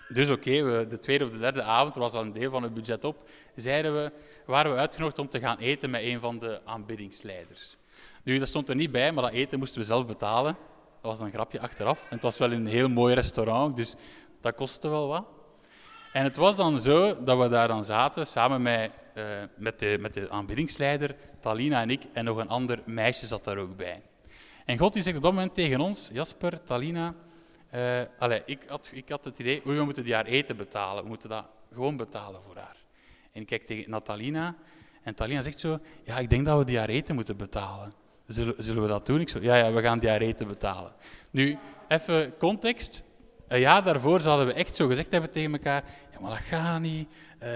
Dus 0.10 0.30
oké, 0.30 0.88
de 0.88 1.00
tweede 1.00 1.24
of 1.24 1.32
de 1.32 1.38
derde 1.38 1.64
avond, 1.64 1.96
er 1.96 2.02
was 2.02 2.14
al 2.14 2.22
een 2.22 2.34
deel 2.34 2.52
van 2.52 2.64
het 2.64 2.74
budget 2.74 3.04
op, 3.04 3.30
zeiden 3.56 3.94
we, 3.94 4.12
waren 4.46 4.72
we 4.72 4.78
uitgenodigd 4.78 5.20
om 5.20 5.30
te 5.30 5.40
gaan 5.40 5.58
eten 5.58 5.90
met 5.90 6.02
een 6.02 6.20
van 6.20 6.40
de 6.40 6.62
aanbiddingsleiders. 6.66 7.78
Nu, 8.24 8.40
dat 8.40 8.48
stond 8.48 8.70
er 8.70 8.76
niet 8.76 8.92
bij, 8.92 9.12
maar 9.12 9.24
dat 9.24 9.34
eten 9.34 9.60
moesten 9.60 9.80
we 9.80 9.86
zelf 9.86 10.06
betalen. 10.06 10.58
Dat 11.02 11.12
was 11.12 11.20
een 11.20 11.32
grapje 11.32 11.60
achteraf. 11.60 12.02
En 12.02 12.16
het 12.16 12.24
was 12.24 12.38
wel 12.38 12.52
een 12.52 12.68
heel 12.68 12.90
mooi 12.90 13.14
restaurant, 13.14 13.76
dus 13.76 13.96
dat 14.42 14.56
kostte 14.56 14.90
wel 14.90 15.08
wat. 15.08 15.26
En 16.14 16.24
het 16.24 16.36
was 16.36 16.56
dan 16.56 16.80
zo 16.80 17.24
dat 17.24 17.38
we 17.38 17.50
daar 17.50 17.68
dan 17.68 17.86
zaten, 17.86 18.28
samen 18.28 18.62
met, 18.62 18.92
uh, 19.16 19.24
met, 19.56 19.80
de, 19.80 19.98
met 20.00 20.14
de 20.14 20.30
aanbiddingsleider, 20.30 21.16
Talina 21.40 21.82
en 21.82 21.90
ik, 21.90 22.04
en 22.14 22.26
nog 22.26 22.38
een 22.38 22.50
ander 22.50 22.82
meisje 22.86 23.28
zat 23.28 23.44
daar 23.44 23.58
ook 23.58 23.76
bij. 23.76 24.02
En 24.66 24.78
God 24.78 24.94
die 24.94 25.02
zegt 25.02 25.18
op 25.18 25.24
dat 25.24 25.34
moment 25.34 25.54
tegen 25.54 25.80
ons, 25.80 26.10
Jasper, 26.14 26.64
Talina, 26.64 27.14
uh, 27.76 28.02
allez, 28.18 28.42
ik, 28.46 28.64
had, 28.68 28.90
ik 28.94 29.10
had 29.10 29.26
het 29.26 29.40
idee, 29.40 29.62
we 29.64 29.84
moeten 29.84 30.04
die 30.04 30.14
haar 30.14 30.26
eten 30.26 30.58
betalen, 30.58 31.04
we 31.04 31.10
moeten 31.10 31.30
dat 31.30 31.46
gewoon 31.74 31.98
betalen 31.98 32.42
voor 32.42 32.56
haar. 32.56 32.78
En 33.32 33.42
ik 33.42 33.48
kijk 33.48 33.64
tegen 33.64 33.90
Natalina, 33.90 34.56
en 35.04 35.16
Talina 35.16 35.42
zegt 35.42 35.60
zo, 35.60 35.80
ja, 36.04 36.18
ik 36.18 36.30
denk 36.30 36.46
dat 36.46 36.58
we 36.58 36.66
die 36.66 36.78
haar 36.78 36.90
eten 36.90 37.16
moeten 37.16 37.38
betalen. 37.38 37.94
Zullen, 38.32 38.54
zullen 38.58 38.82
we 38.82 38.88
dat 38.88 39.06
doen? 39.06 39.20
Ik 39.20 39.30
zo, 39.30 39.40
ja, 39.42 39.56
ja, 39.56 39.72
we 39.72 39.82
gaan 39.82 40.00
eten 40.00 40.48
betalen. 40.48 40.92
Nu, 41.30 41.58
even 41.88 42.38
context. 42.38 43.04
Een 43.48 43.60
jaar 43.60 43.84
daarvoor 43.84 44.20
zouden 44.20 44.46
we 44.46 44.54
echt 44.54 44.76
zo 44.76 44.88
gezegd 44.88 45.12
hebben 45.12 45.32
tegen 45.32 45.52
elkaar, 45.52 45.84
ja, 46.12 46.20
maar 46.20 46.30
dat 46.30 46.40
gaat 46.40 46.82
niet. 46.82 47.10
Uh, 47.44 47.50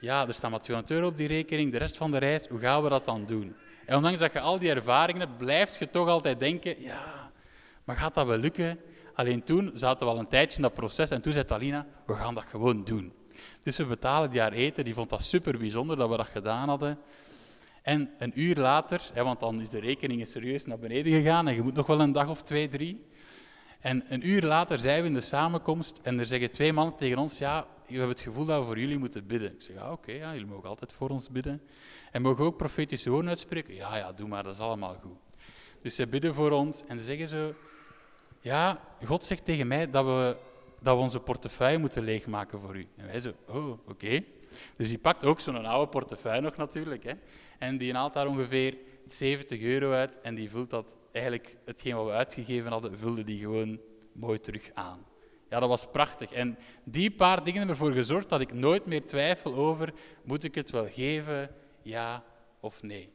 ja, 0.00 0.28
er 0.28 0.34
staan 0.34 0.50
maar 0.50 0.60
200 0.60 0.94
euro 0.94 1.08
op 1.08 1.16
die 1.16 1.28
rekening, 1.28 1.72
de 1.72 1.78
rest 1.78 1.96
van 1.96 2.10
de 2.10 2.18
reis, 2.18 2.46
hoe 2.46 2.58
gaan 2.58 2.82
we 2.82 2.88
dat 2.88 3.04
dan 3.04 3.26
doen? 3.26 3.56
En 3.86 3.96
ondanks 3.96 4.18
dat 4.18 4.32
je 4.32 4.40
al 4.40 4.58
die 4.58 4.70
ervaringen 4.70 5.20
hebt, 5.20 5.36
blijf 5.36 5.78
je 5.78 5.90
toch 5.90 6.08
altijd 6.08 6.40
denken, 6.40 6.82
ja, 6.82 7.30
maar 7.84 7.96
gaat 7.96 8.14
dat 8.14 8.26
wel 8.26 8.38
lukken? 8.38 8.78
Alleen 9.14 9.40
toen 9.40 9.70
zaten 9.74 10.06
we 10.06 10.12
al 10.12 10.18
een 10.18 10.28
tijdje 10.28 10.56
in 10.56 10.62
dat 10.62 10.74
proces 10.74 11.10
en 11.10 11.20
toen 11.20 11.32
zei 11.32 11.44
Talina, 11.44 11.86
we 12.06 12.14
gaan 12.14 12.34
dat 12.34 12.44
gewoon 12.44 12.84
doen. 12.84 13.12
Dus 13.62 13.76
we 13.76 13.84
betalen 13.84 14.30
die 14.30 14.40
haar 14.40 14.52
eten, 14.52 14.84
die 14.84 14.94
vond 14.94 15.08
dat 15.10 15.22
super 15.22 15.58
bijzonder 15.58 15.96
dat 15.96 16.08
we 16.08 16.16
dat 16.16 16.28
gedaan 16.28 16.68
hadden. 16.68 16.98
En 17.82 18.10
een 18.18 18.40
uur 18.40 18.56
later, 18.56 19.10
hè, 19.14 19.24
want 19.24 19.40
dan 19.40 19.60
is 19.60 19.70
de 19.70 19.80
rekening 19.80 20.28
serieus 20.28 20.66
naar 20.66 20.78
beneden 20.78 21.12
gegaan 21.12 21.48
en 21.48 21.54
je 21.54 21.62
moet 21.62 21.74
nog 21.74 21.86
wel 21.86 22.00
een 22.00 22.12
dag 22.12 22.28
of 22.28 22.42
twee, 22.42 22.68
drie. 22.68 23.04
En 23.80 24.04
een 24.08 24.28
uur 24.28 24.42
later 24.42 24.78
zijn 24.78 25.02
we 25.02 25.08
in 25.08 25.14
de 25.14 25.20
samenkomst 25.20 26.00
en 26.02 26.18
er 26.18 26.26
zeggen 26.26 26.50
twee 26.50 26.72
mannen 26.72 26.96
tegen 26.96 27.18
ons, 27.18 27.38
ja, 27.38 27.66
we 27.86 27.96
hebben 27.96 28.08
het 28.08 28.20
gevoel 28.20 28.44
dat 28.44 28.60
we 28.60 28.66
voor 28.66 28.78
jullie 28.78 28.98
moeten 28.98 29.26
bidden. 29.26 29.52
Ik 29.52 29.62
zeg, 29.62 29.76
ja, 29.76 29.92
oké, 29.92 30.12
ja, 30.12 30.32
jullie 30.32 30.46
mogen 30.46 30.68
altijd 30.68 30.92
voor 30.92 31.10
ons 31.10 31.30
bidden. 31.30 31.62
En 32.12 32.22
mogen 32.22 32.44
ook 32.44 32.56
profetische 32.56 33.10
woorden 33.10 33.28
uitspreken? 33.28 33.74
Ja, 33.74 33.96
ja, 33.96 34.12
doe 34.12 34.28
maar, 34.28 34.42
dat 34.42 34.54
is 34.54 34.60
allemaal 34.60 34.94
goed. 34.94 35.16
Dus 35.82 35.94
ze 35.94 36.06
bidden 36.06 36.34
voor 36.34 36.50
ons 36.50 36.82
en 36.86 36.98
ze 36.98 37.04
zeggen 37.04 37.28
zo, 37.28 37.54
ja, 38.40 38.80
God 39.04 39.24
zegt 39.24 39.44
tegen 39.44 39.66
mij 39.66 39.90
dat 39.90 40.04
we, 40.04 40.36
dat 40.80 40.96
we 40.96 41.02
onze 41.02 41.20
portefeuille 41.20 41.78
moeten 41.78 42.02
leegmaken 42.02 42.60
voor 42.60 42.76
u. 42.76 42.88
En 42.96 43.06
wij 43.06 43.20
zo, 43.20 43.32
oh, 43.46 43.88
oké. 43.88 44.24
Dus 44.76 44.88
die 44.88 44.98
pakt 44.98 45.24
ook 45.24 45.40
zo'n 45.40 45.66
oude 45.66 45.90
portefeuille 45.90 46.40
nog 46.40 46.56
natuurlijk. 46.56 47.04
Hè. 47.04 47.12
En 47.58 47.78
die 47.78 47.94
haalt 47.94 48.14
daar 48.14 48.26
ongeveer 48.26 48.76
70 49.04 49.60
euro 49.60 49.92
uit 49.92 50.20
en 50.20 50.34
die 50.34 50.50
vult 50.50 50.70
dat 50.70 50.96
eigenlijk, 51.12 51.56
hetgeen 51.64 51.96
wat 51.96 52.06
we 52.06 52.12
uitgegeven 52.12 52.70
hadden, 52.70 52.98
vulde 52.98 53.24
die 53.24 53.40
gewoon 53.40 53.80
mooi 54.12 54.38
terug 54.38 54.70
aan. 54.74 55.06
Ja, 55.48 55.60
dat 55.60 55.68
was 55.68 55.86
prachtig. 55.90 56.32
En 56.32 56.58
die 56.84 57.10
paar 57.10 57.44
dingen 57.44 57.58
hebben 57.58 57.76
ervoor 57.76 57.92
gezorgd 57.92 58.28
dat 58.28 58.40
ik 58.40 58.52
nooit 58.52 58.86
meer 58.86 59.04
twijfel 59.04 59.54
over, 59.54 59.92
moet 60.24 60.44
ik 60.44 60.54
het 60.54 60.70
wel 60.70 60.86
geven, 60.86 61.50
ja 61.82 62.24
of 62.60 62.82
nee. 62.82 63.12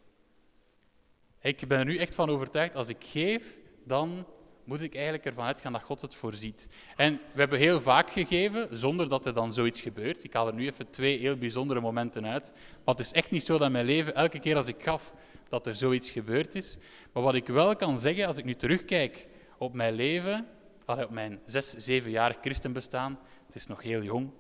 Ik 1.42 1.68
ben 1.68 1.80
er 1.80 1.86
nu 1.86 1.98
echt 1.98 2.16
van 2.16 2.30
overtuigd, 2.30 2.76
als 2.76 2.90
ik 2.90 3.04
geef, 3.04 3.58
dan 3.84 4.26
moet 4.66 4.82
ik 4.82 4.94
eigenlijk 4.94 5.26
ervan 5.26 5.46
uitgaan 5.46 5.72
dat 5.72 5.84
God 5.84 6.02
het 6.02 6.16
voorziet. 6.16 6.68
En 6.96 7.14
we 7.34 7.40
hebben 7.40 7.60
heel 7.60 7.82
vaak 7.82 8.10
gegeven, 8.10 8.78
zonder 8.78 9.10
dat 9.10 9.26
er 9.26 9.34
dan 9.34 9.54
zoiets 9.54 9.82
gebeurt. 9.82 10.24
Ik 10.24 10.34
haal 10.34 10.48
er 10.48 10.54
nu 10.54 10.66
even 10.66 10.90
twee 10.90 11.20
heel 11.20 11.38
bijzondere 11.38 11.82
momenten 11.82 12.26
uit. 12.26 12.52
Maar 12.54 12.96
het 12.96 13.06
is 13.06 13.12
echt 13.12 13.32
niet 13.32 13.44
zo 13.44 13.58
dat 13.58 13.72
mijn 13.72 13.86
leven, 13.86 14.16
elke 14.16 14.40
keer 14.40 14.56
als 14.56 14.68
ik 14.68 14.84
gaf, 14.84 15.14
dat 15.50 15.68
er 15.68 15.76
zoiets 15.76 16.12
gebeurd 16.12 16.56
is. 16.56 16.78
Maar 17.12 17.24
wat 17.24 17.36
ik 17.36 17.48
wel 17.48 17.76
kan 17.76 18.00
zeggen, 18.00 18.28
als 18.28 18.38
ik 18.38 18.46
nu 18.46 18.56
terugkijk 18.56 19.28
op 19.58 19.74
mijn 19.74 19.94
leven, 19.94 20.48
op 20.86 21.10
mijn 21.10 21.40
zes, 21.46 21.74
zevenjarig 21.74 22.38
christenbestaan, 22.42 23.20
het 23.46 23.56
is 23.56 23.68
nog 23.68 23.82
heel 23.82 24.04
jong, 24.04 24.32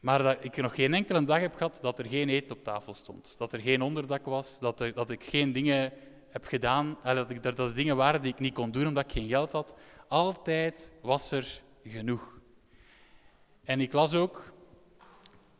maar 0.00 0.22
dat 0.22 0.36
ik 0.40 0.56
nog 0.56 0.74
geen 0.74 0.94
enkele 0.94 1.24
dag 1.24 1.40
heb 1.40 1.54
gehad 1.54 1.78
dat 1.82 1.98
er 1.98 2.06
geen 2.06 2.28
eten 2.28 2.56
op 2.56 2.64
tafel 2.64 2.94
stond. 2.94 3.34
Dat 3.38 3.52
er 3.52 3.60
geen 3.60 3.82
onderdak 3.82 4.24
was, 4.24 4.58
dat, 4.58 4.78
dat 4.94 5.10
ik 5.10 5.24
geen 5.24 5.52
dingen 5.52 5.92
heb 6.30 6.44
gedaan, 6.44 6.98
dat, 7.02 7.30
ik, 7.30 7.42
dat 7.42 7.58
er 7.58 7.74
dingen 7.74 7.96
waren 7.96 8.20
die 8.20 8.32
ik 8.32 8.38
niet 8.38 8.54
kon 8.54 8.70
doen 8.70 8.86
omdat 8.86 9.04
ik 9.04 9.12
geen 9.12 9.28
geld 9.28 9.52
had. 9.52 9.74
Altijd 10.08 10.92
was 11.02 11.30
er 11.30 11.62
genoeg. 11.84 12.38
En 13.64 13.80
ik 13.80 13.92
las 13.92 14.14
ook 14.14 14.52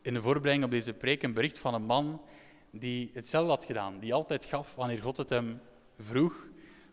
in 0.02 0.14
de 0.14 0.22
voorbereiding 0.22 0.64
op 0.64 0.70
deze 0.70 0.92
preek 0.92 1.22
een 1.22 1.32
bericht 1.32 1.58
van 1.58 1.74
een 1.74 1.82
man 1.82 2.22
die 2.70 3.10
hetzelfde 3.14 3.50
had 3.50 3.64
gedaan. 3.64 3.98
Die 3.98 4.14
altijd 4.14 4.44
gaf 4.44 4.74
wanneer 4.74 5.02
God 5.02 5.16
het 5.16 5.28
hem 5.28 5.60
vroeg. 5.98 6.48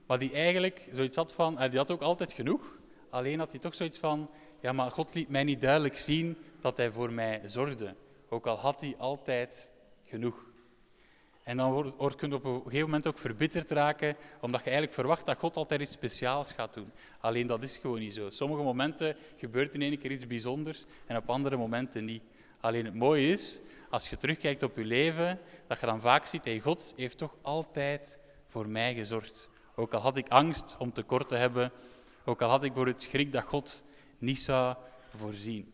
Maar 0.08 0.20
die 0.20 0.32
eigenlijk 0.32 0.90
zoiets 0.92 1.16
had 1.16 1.34
van, 1.34 1.56
die 1.70 1.78
had 1.78 1.92
ook 1.92 2.02
altijd 2.02 2.34
genoeg. 2.34 2.78
Alleen 3.10 3.40
had 3.40 3.52
hij 3.52 3.60
toch 3.60 3.76
zoiets 3.76 4.00
van, 4.00 4.30
ja 4.62 4.72
maar 4.72 4.92
God 4.92 5.14
liet 5.14 5.30
mij 5.30 5.44
niet 5.44 5.62
duidelijk 5.62 5.98
zien 5.98 6.38
dat 6.60 6.78
hij 6.78 6.92
voor 6.92 7.12
mij 7.12 7.42
zorgde. 7.46 7.96
Ook 8.30 8.48
al 8.48 8.58
had 8.58 8.82
hij 8.82 8.96
altijd 8.98 9.72
genoeg. 10.04 10.52
En 11.48 11.58
dan 11.58 11.72
word, 11.98 12.16
kun 12.16 12.30
je 12.30 12.36
op 12.36 12.46
een 12.46 12.62
gegeven 12.64 12.86
moment 12.86 13.08
ook 13.08 13.18
verbitterd 13.18 13.72
raken, 13.72 14.16
omdat 14.42 14.60
je 14.60 14.66
eigenlijk 14.66 14.94
verwacht 14.94 15.26
dat 15.26 15.38
God 15.38 15.56
altijd 15.56 15.82
iets 15.82 15.92
speciaals 15.92 16.54
gaat 16.54 16.74
doen. 16.74 16.92
Alleen 17.20 17.48
dat 17.48 17.64
is 17.64 17.78
gewoon 17.78 18.00
niet 18.00 18.14
zo. 18.14 18.30
Sommige 18.30 18.64
momenten 18.64 19.16
gebeurt 19.38 19.74
in 19.74 19.82
één 19.82 19.98
keer 19.98 20.12
iets 20.12 20.28
bijzonders 20.28 20.86
en 21.06 21.18
op 21.18 21.30
andere 21.30 21.58
momenten 21.58 22.06
niet. 22.06 22.22
Alleen 22.60 22.86
het 22.86 22.94
mooie 22.94 23.32
is, 23.32 23.60
als 23.90 24.10
je 24.10 24.18
terugkijkt 24.18 24.64
op 24.64 24.76
je 24.76 24.86
leven, 24.86 25.40
dat 25.68 25.80
je 25.80 25.86
dan 25.86 26.02
vaak 26.02 26.26
ziet, 26.26 26.46
hey, 26.46 26.60
God 26.60 26.94
heeft 26.96 27.18
toch 27.18 27.36
altijd 27.42 28.20
voor 28.46 28.68
mij 28.68 28.94
gezorgd. 28.94 29.50
Ook 29.76 29.94
al 29.94 30.02
had 30.02 30.18
ik 30.18 30.30
angst 30.30 30.76
om 30.80 30.94
tekort 30.94 31.28
te 31.28 31.36
hebben, 31.36 31.72
ook 32.26 32.42
al 32.42 32.50
had 32.50 32.64
ik 32.64 32.74
voor 32.74 32.88
het 32.88 33.02
schrik 33.02 33.32
dat 33.32 33.44
God 33.44 33.84
niet 34.18 34.40
zou 34.40 34.76
voorzien. 35.16 35.74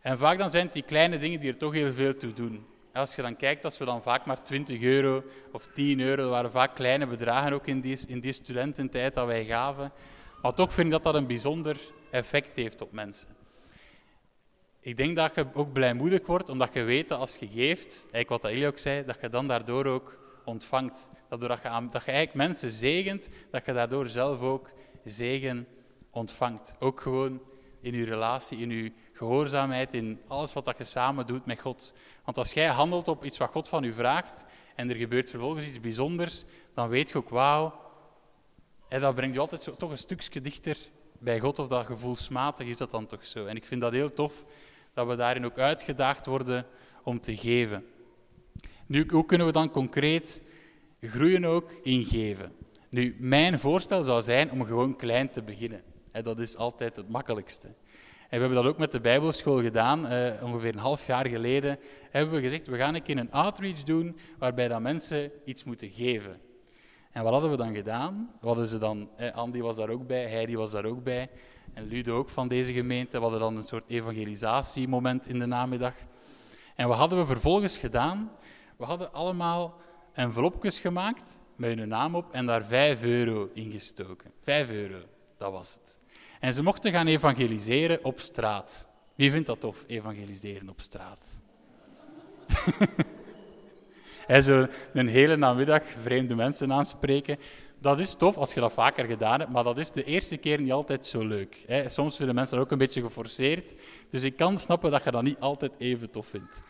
En 0.00 0.18
vaak 0.18 0.38
dan 0.38 0.50
zijn 0.50 0.64
het 0.64 0.72
die 0.72 0.82
kleine 0.82 1.18
dingen 1.18 1.40
die 1.40 1.50
er 1.50 1.58
toch 1.58 1.72
heel 1.72 1.92
veel 1.92 2.16
toe 2.16 2.32
doen. 2.32 2.66
Als 2.98 3.14
je 3.14 3.22
dan 3.22 3.36
kijkt, 3.36 3.64
als 3.64 3.78
we 3.78 3.84
dan 3.84 4.02
vaak 4.02 4.24
maar 4.24 4.42
20 4.42 4.80
euro 4.80 5.24
of 5.52 5.66
10 5.66 6.00
euro, 6.00 6.22
dat 6.22 6.30
waren 6.30 6.50
vaak 6.50 6.74
kleine 6.74 7.06
bedragen 7.06 7.52
ook 7.52 7.66
in 7.66 7.80
die, 7.80 7.98
in 8.06 8.20
die 8.20 8.32
studententijd 8.32 9.14
dat 9.14 9.26
wij 9.26 9.44
gaven. 9.44 9.92
Maar 10.42 10.52
toch 10.52 10.72
vind 10.72 10.86
ik 10.86 10.92
dat 10.92 11.02
dat 11.02 11.14
een 11.14 11.26
bijzonder 11.26 11.76
effect 12.10 12.56
heeft 12.56 12.80
op 12.80 12.92
mensen. 12.92 13.28
Ik 14.80 14.96
denk 14.96 15.16
dat 15.16 15.34
je 15.34 15.46
ook 15.52 15.72
blijmoedig 15.72 16.26
wordt, 16.26 16.48
omdat 16.48 16.74
je 16.74 16.82
weet 16.82 17.08
dat 17.08 17.18
als 17.18 17.36
je 17.36 17.48
geeft, 17.48 18.08
eigenlijk 18.12 18.28
wat 18.28 18.44
Elie 18.44 18.66
ook 18.66 18.78
zei, 18.78 19.04
dat 19.04 19.18
je 19.20 19.28
dan 19.28 19.48
daardoor 19.48 19.86
ook 19.86 20.18
ontvangt. 20.44 21.10
Dat, 21.28 21.40
doordat 21.40 21.62
je, 21.62 21.68
dat 21.68 22.04
je 22.04 22.10
eigenlijk 22.12 22.34
mensen 22.34 22.70
zegent, 22.70 23.28
dat 23.50 23.66
je 23.66 23.72
daardoor 23.72 24.06
zelf 24.06 24.40
ook 24.40 24.70
zegen 25.04 25.66
ontvangt. 26.10 26.74
Ook 26.78 27.00
gewoon 27.00 27.40
in 27.80 27.94
je 27.94 28.04
relatie, 28.04 28.58
in 28.58 28.70
je 28.70 28.92
gehoorzaamheid, 29.18 29.94
in 29.94 30.20
alles 30.26 30.52
wat 30.52 30.74
je 30.78 30.84
samen 30.84 31.26
doet 31.26 31.46
met 31.46 31.60
God. 31.60 31.92
Want 32.24 32.38
als 32.38 32.52
jij 32.52 32.66
handelt 32.66 33.08
op 33.08 33.24
iets 33.24 33.38
wat 33.38 33.50
God 33.50 33.68
van 33.68 33.84
u 33.84 33.92
vraagt 33.92 34.44
en 34.74 34.90
er 34.90 34.96
gebeurt 34.96 35.30
vervolgens 35.30 35.66
iets 35.66 35.80
bijzonders, 35.80 36.44
dan 36.74 36.88
weet 36.88 37.08
je 37.08 37.16
ook, 37.16 37.28
wauw, 37.28 37.80
dat 38.88 39.14
brengt 39.14 39.34
je 39.34 39.40
altijd 39.40 39.62
zo, 39.62 39.70
toch 39.70 39.90
een 39.90 39.98
stukje 39.98 40.40
dichter 40.40 40.76
bij 41.18 41.40
God, 41.40 41.58
of 41.58 41.68
dat 41.68 41.86
gevoelsmatig 41.86 42.66
is 42.66 42.76
dat 42.76 42.90
dan 42.90 43.06
toch 43.06 43.26
zo. 43.26 43.46
En 43.46 43.56
ik 43.56 43.64
vind 43.64 43.80
dat 43.80 43.92
heel 43.92 44.10
tof, 44.10 44.44
dat 44.94 45.06
we 45.06 45.16
daarin 45.16 45.44
ook 45.44 45.58
uitgedaagd 45.58 46.26
worden 46.26 46.66
om 47.02 47.20
te 47.20 47.36
geven. 47.36 47.86
Nu, 48.86 49.06
hoe 49.10 49.24
kunnen 49.24 49.46
we 49.46 49.52
dan 49.52 49.70
concreet 49.70 50.42
groeien 51.00 51.44
ook 51.44 51.72
in 51.82 52.04
geven? 52.04 52.52
Nu, 52.88 53.16
mijn 53.18 53.58
voorstel 53.58 54.04
zou 54.04 54.22
zijn 54.22 54.50
om 54.50 54.64
gewoon 54.64 54.96
klein 54.96 55.30
te 55.30 55.42
beginnen. 55.42 55.82
Dat 56.22 56.38
is 56.38 56.56
altijd 56.56 56.96
het 56.96 57.08
makkelijkste. 57.08 57.74
En 58.28 58.34
we 58.34 58.44
hebben 58.44 58.62
dat 58.62 58.72
ook 58.72 58.78
met 58.78 58.92
de 58.92 59.00
Bijbelschool 59.00 59.62
gedaan. 59.62 60.12
Uh, 60.12 60.42
ongeveer 60.42 60.72
een 60.72 60.78
half 60.78 61.06
jaar 61.06 61.28
geleden 61.28 61.78
hebben 62.10 62.34
we 62.34 62.40
gezegd, 62.40 62.66
we 62.66 62.76
gaan 62.76 62.94
een 62.94 63.02
keer 63.02 63.16
een 63.16 63.32
outreach 63.32 63.82
doen 63.82 64.18
waarbij 64.38 64.68
dat 64.68 64.80
mensen 64.80 65.30
iets 65.44 65.64
moeten 65.64 65.90
geven. 65.90 66.40
En 67.10 67.22
wat 67.22 67.32
hadden 67.32 67.50
we 67.50 67.56
dan 67.56 67.74
gedaan? 67.74 68.30
Wat 68.40 68.68
ze 68.68 68.78
dan, 68.78 69.10
eh, 69.16 69.34
Andy 69.34 69.60
was 69.60 69.76
daar 69.76 69.88
ook 69.88 70.06
bij, 70.06 70.28
Heidi 70.28 70.56
was 70.56 70.70
daar 70.70 70.84
ook 70.84 71.02
bij 71.02 71.30
en 71.74 71.86
Ludo 71.86 72.16
ook 72.16 72.28
van 72.28 72.48
deze 72.48 72.72
gemeente. 72.72 73.16
We 73.16 73.22
hadden 73.22 73.40
dan 73.40 73.56
een 73.56 73.64
soort 73.64 73.90
evangelisatiemoment 73.90 75.28
in 75.28 75.38
de 75.38 75.46
namiddag. 75.46 75.94
En 76.74 76.88
wat 76.88 76.96
hadden 76.96 77.18
we 77.18 77.26
vervolgens 77.26 77.78
gedaan? 77.78 78.30
We 78.76 78.84
hadden 78.84 79.12
allemaal 79.12 79.74
envelopjes 80.12 80.80
gemaakt 80.80 81.40
met 81.56 81.78
hun 81.78 81.88
naam 81.88 82.14
op 82.14 82.32
en 82.32 82.46
daar 82.46 82.64
5 82.64 83.02
euro 83.02 83.50
in 83.52 83.70
gestoken. 83.70 84.32
5 84.42 84.70
euro, 84.70 84.98
dat 85.36 85.52
was 85.52 85.74
het. 85.74 85.97
En 86.40 86.54
ze 86.54 86.62
mochten 86.62 86.92
gaan 86.92 87.06
evangeliseren 87.06 88.04
op 88.04 88.20
straat. 88.20 88.88
Wie 89.14 89.30
vindt 89.30 89.46
dat 89.46 89.60
tof, 89.60 89.84
evangeliseren 89.86 90.68
op 90.68 90.80
straat? 90.80 91.40
He, 94.26 94.40
zo 94.40 94.66
een 94.92 95.08
hele 95.08 95.36
namiddag 95.36 95.82
vreemde 96.02 96.34
mensen 96.34 96.72
aanspreken. 96.72 97.38
Dat 97.80 97.98
is 97.98 98.14
tof 98.14 98.36
als 98.36 98.54
je 98.54 98.60
dat 98.60 98.72
vaker 98.72 99.04
gedaan 99.04 99.38
hebt, 99.38 99.52
maar 99.52 99.62
dat 99.62 99.78
is 99.78 99.90
de 99.90 100.04
eerste 100.04 100.36
keer 100.36 100.60
niet 100.60 100.72
altijd 100.72 101.06
zo 101.06 101.26
leuk. 101.26 101.64
Soms 101.86 102.16
vinden 102.16 102.34
mensen 102.34 102.56
dat 102.56 102.64
ook 102.64 102.72
een 102.72 102.78
beetje 102.78 103.02
geforceerd. 103.02 103.74
Dus 104.10 104.22
ik 104.22 104.36
kan 104.36 104.58
snappen 104.58 104.90
dat 104.90 105.04
je 105.04 105.10
dat 105.10 105.22
niet 105.22 105.40
altijd 105.40 105.72
even 105.78 106.10
tof 106.10 106.26
vindt. 106.26 106.62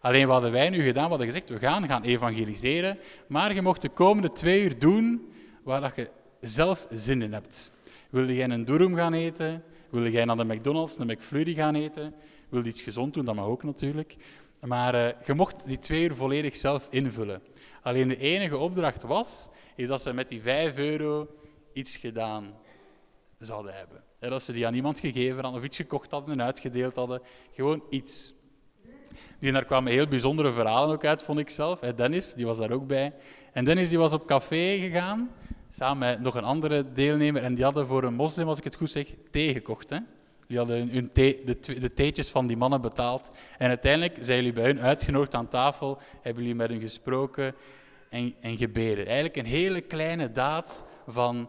Alleen 0.00 0.26
wat 0.26 0.32
hadden 0.32 0.52
wij 0.52 0.70
nu 0.70 0.82
gedaan? 0.82 1.04
We 1.04 1.08
hadden 1.08 1.26
gezegd, 1.26 1.48
we 1.48 1.58
gaan 1.58 1.86
gaan 1.86 2.02
evangeliseren, 2.02 2.98
maar 3.26 3.54
je 3.54 3.62
mocht 3.62 3.82
de 3.82 3.88
komende 3.88 4.32
twee 4.32 4.62
uur 4.62 4.78
doen 4.78 5.32
waar 5.62 5.92
je 5.96 6.10
zelf 6.40 6.86
zin 6.90 7.22
in 7.22 7.32
hebt. 7.32 7.70
Wilde 8.10 8.34
jij 8.34 8.48
een 8.48 8.64
durum 8.64 8.94
gaan 8.94 9.12
eten? 9.12 9.64
Wilde 9.90 10.10
jij 10.10 10.24
naar 10.24 10.36
de 10.36 10.44
McDonald's, 10.44 10.98
een 10.98 11.06
McFlurry 11.06 11.54
gaan 11.54 11.74
eten? 11.74 12.14
Wilde 12.48 12.68
iets 12.68 12.82
gezond 12.82 13.14
doen? 13.14 13.24
Dat 13.24 13.34
mag 13.34 13.44
ook 13.44 13.62
natuurlijk. 13.62 14.16
Maar 14.60 14.94
uh, 14.94 15.08
je 15.26 15.34
mocht 15.34 15.66
die 15.66 15.78
twee 15.78 16.02
uur 16.02 16.14
volledig 16.14 16.56
zelf 16.56 16.86
invullen. 16.90 17.42
Alleen 17.82 18.08
de 18.08 18.18
enige 18.18 18.56
opdracht 18.56 19.02
was, 19.02 19.48
is 19.76 19.88
dat 19.88 20.02
ze 20.02 20.12
met 20.12 20.28
die 20.28 20.42
vijf 20.42 20.76
euro 20.76 21.28
iets 21.72 21.96
gedaan 21.96 22.54
zouden 23.38 23.74
hebben. 23.74 24.02
dat 24.18 24.42
ze 24.42 24.52
die 24.52 24.66
aan 24.66 24.74
iemand 24.74 24.98
gegeven 24.98 25.42
hadden, 25.42 25.60
of 25.60 25.66
iets 25.66 25.76
gekocht 25.76 26.10
hadden 26.10 26.34
en 26.34 26.42
uitgedeeld 26.44 26.96
hadden. 26.96 27.22
Gewoon 27.52 27.82
iets. 27.90 28.34
En 29.40 29.52
daar 29.52 29.64
kwamen 29.64 29.92
heel 29.92 30.06
bijzondere 30.06 30.52
verhalen 30.52 30.94
ook 30.94 31.04
uit, 31.04 31.22
vond 31.22 31.38
ik 31.38 31.50
zelf. 31.50 31.78
Dennis, 31.78 32.34
die 32.34 32.46
was 32.46 32.58
daar 32.58 32.70
ook 32.70 32.86
bij. 32.86 33.14
En 33.52 33.64
Dennis 33.64 33.88
die 33.88 33.98
was 33.98 34.12
op 34.12 34.26
café 34.26 34.78
gegaan, 34.78 35.30
samen 35.70 35.98
met 35.98 36.20
nog 36.20 36.34
een 36.34 36.44
andere 36.44 36.92
deelnemer. 36.92 37.42
En 37.42 37.54
die 37.54 37.64
hadden 37.64 37.86
voor 37.86 38.04
een 38.04 38.14
moslim, 38.14 38.48
als 38.48 38.58
ik 38.58 38.64
het 38.64 38.74
goed 38.74 38.90
zeg, 38.90 39.14
thee 39.30 39.52
gekocht. 39.52 39.90
Hè? 39.90 39.98
Die 40.46 40.58
hadden 40.58 40.88
hun 40.88 41.12
thee, 41.12 41.44
de, 41.44 41.78
de 41.80 41.92
theetjes 41.92 42.30
van 42.30 42.46
die 42.46 42.56
mannen 42.56 42.80
betaald. 42.80 43.30
En 43.58 43.68
uiteindelijk 43.68 44.16
zijn 44.20 44.36
jullie 44.36 44.52
bij 44.52 44.64
hun 44.64 44.80
uitgenodigd 44.80 45.34
aan 45.34 45.48
tafel, 45.48 45.98
hebben 46.22 46.42
jullie 46.42 46.58
met 46.58 46.70
hen 46.70 46.80
gesproken 46.80 47.54
en, 48.08 48.34
en 48.40 48.56
gebeden. 48.56 49.04
Eigenlijk 49.04 49.36
een 49.36 49.44
hele 49.44 49.80
kleine 49.80 50.32
daad 50.32 50.84
van, 51.06 51.48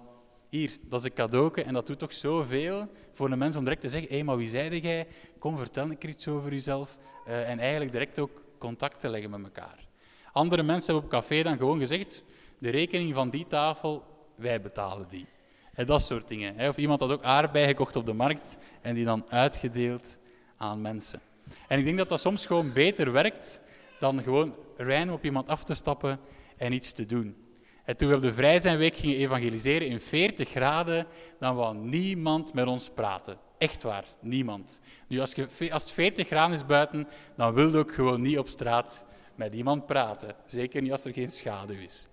hier, 0.49 0.71
dat 0.89 0.99
is 0.99 1.05
een 1.05 1.13
cadeauke 1.13 1.63
en 1.63 1.73
dat 1.73 1.87
doet 1.87 1.99
toch 1.99 2.13
zoveel 2.13 2.87
voor 3.13 3.31
een 3.31 3.37
mens 3.37 3.55
om 3.55 3.63
direct 3.63 3.81
te 3.81 3.89
zeggen, 3.89 4.17
hé, 4.17 4.23
maar 4.23 4.37
wie 4.37 4.49
zeide 4.49 4.79
jij? 4.79 5.07
Kom, 5.39 5.57
vertel 5.57 5.83
een 5.83 5.97
keer 5.97 6.09
iets 6.09 6.27
over 6.27 6.51
jezelf. 6.51 6.97
Uh, 7.27 7.49
en 7.49 7.59
eigenlijk 7.59 7.91
direct 7.91 8.19
ook 8.19 8.41
contact 8.57 8.99
te 8.99 9.09
leggen 9.09 9.29
met 9.29 9.43
elkaar. 9.43 9.87
Andere 10.31 10.63
mensen 10.63 10.93
hebben 10.93 11.03
op 11.03 11.19
café 11.19 11.43
dan 11.43 11.57
gewoon 11.57 11.79
gezegd, 11.79 12.23
de 12.57 12.69
rekening 12.69 13.13
van 13.13 13.29
die 13.29 13.47
tafel, 13.47 14.03
wij 14.35 14.61
betalen 14.61 15.07
die. 15.07 15.27
En 15.73 15.85
dat 15.85 16.01
soort 16.01 16.27
dingen. 16.27 16.69
Of 16.69 16.77
iemand 16.77 16.99
had 16.99 17.11
ook 17.11 17.23
aardbeien 17.23 17.67
gekocht 17.67 17.95
op 17.95 18.05
de 18.05 18.13
markt 18.13 18.57
en 18.81 18.95
die 18.95 19.05
dan 19.05 19.25
uitgedeeld 19.29 20.17
aan 20.57 20.81
mensen. 20.81 21.19
En 21.67 21.79
ik 21.79 21.85
denk 21.85 21.97
dat 21.97 22.09
dat 22.09 22.19
soms 22.19 22.45
gewoon 22.45 22.73
beter 22.73 23.11
werkt 23.11 23.61
dan 23.99 24.21
gewoon 24.21 24.55
rein 24.77 25.11
op 25.11 25.23
iemand 25.23 25.49
af 25.49 25.63
te 25.63 25.73
stappen 25.73 26.19
en 26.57 26.73
iets 26.73 26.91
te 26.91 27.05
doen. 27.05 27.35
En 27.83 27.97
toen 27.97 28.09
we 28.09 28.15
op 28.15 28.21
de 28.21 28.33
Vrij 28.33 28.59
zijn 28.59 28.77
week 28.77 28.97
gingen 28.97 29.17
evangeliseren 29.17 29.87
in 29.87 29.99
40 29.99 30.49
graden, 30.49 31.05
dan 31.39 31.55
wou 31.55 31.75
niemand 31.75 32.53
met 32.53 32.67
ons 32.67 32.89
praten. 32.89 33.37
Echt 33.57 33.83
waar, 33.83 34.05
niemand. 34.19 34.79
Nu, 35.07 35.19
als, 35.19 35.31
je, 35.31 35.71
als 35.71 35.83
het 35.83 35.91
40 35.91 36.27
graden 36.27 36.55
is 36.55 36.65
buiten, 36.65 37.07
dan 37.35 37.53
wil 37.53 37.71
je 37.71 37.77
ook 37.77 37.93
gewoon 37.93 38.21
niet 38.21 38.37
op 38.39 38.47
straat 38.47 39.05
met 39.35 39.53
iemand 39.53 39.85
praten. 39.85 40.35
Zeker 40.45 40.81
niet 40.81 40.91
als 40.91 41.05
er 41.05 41.13
geen 41.13 41.31
schaduw 41.31 41.79
is. 41.79 42.07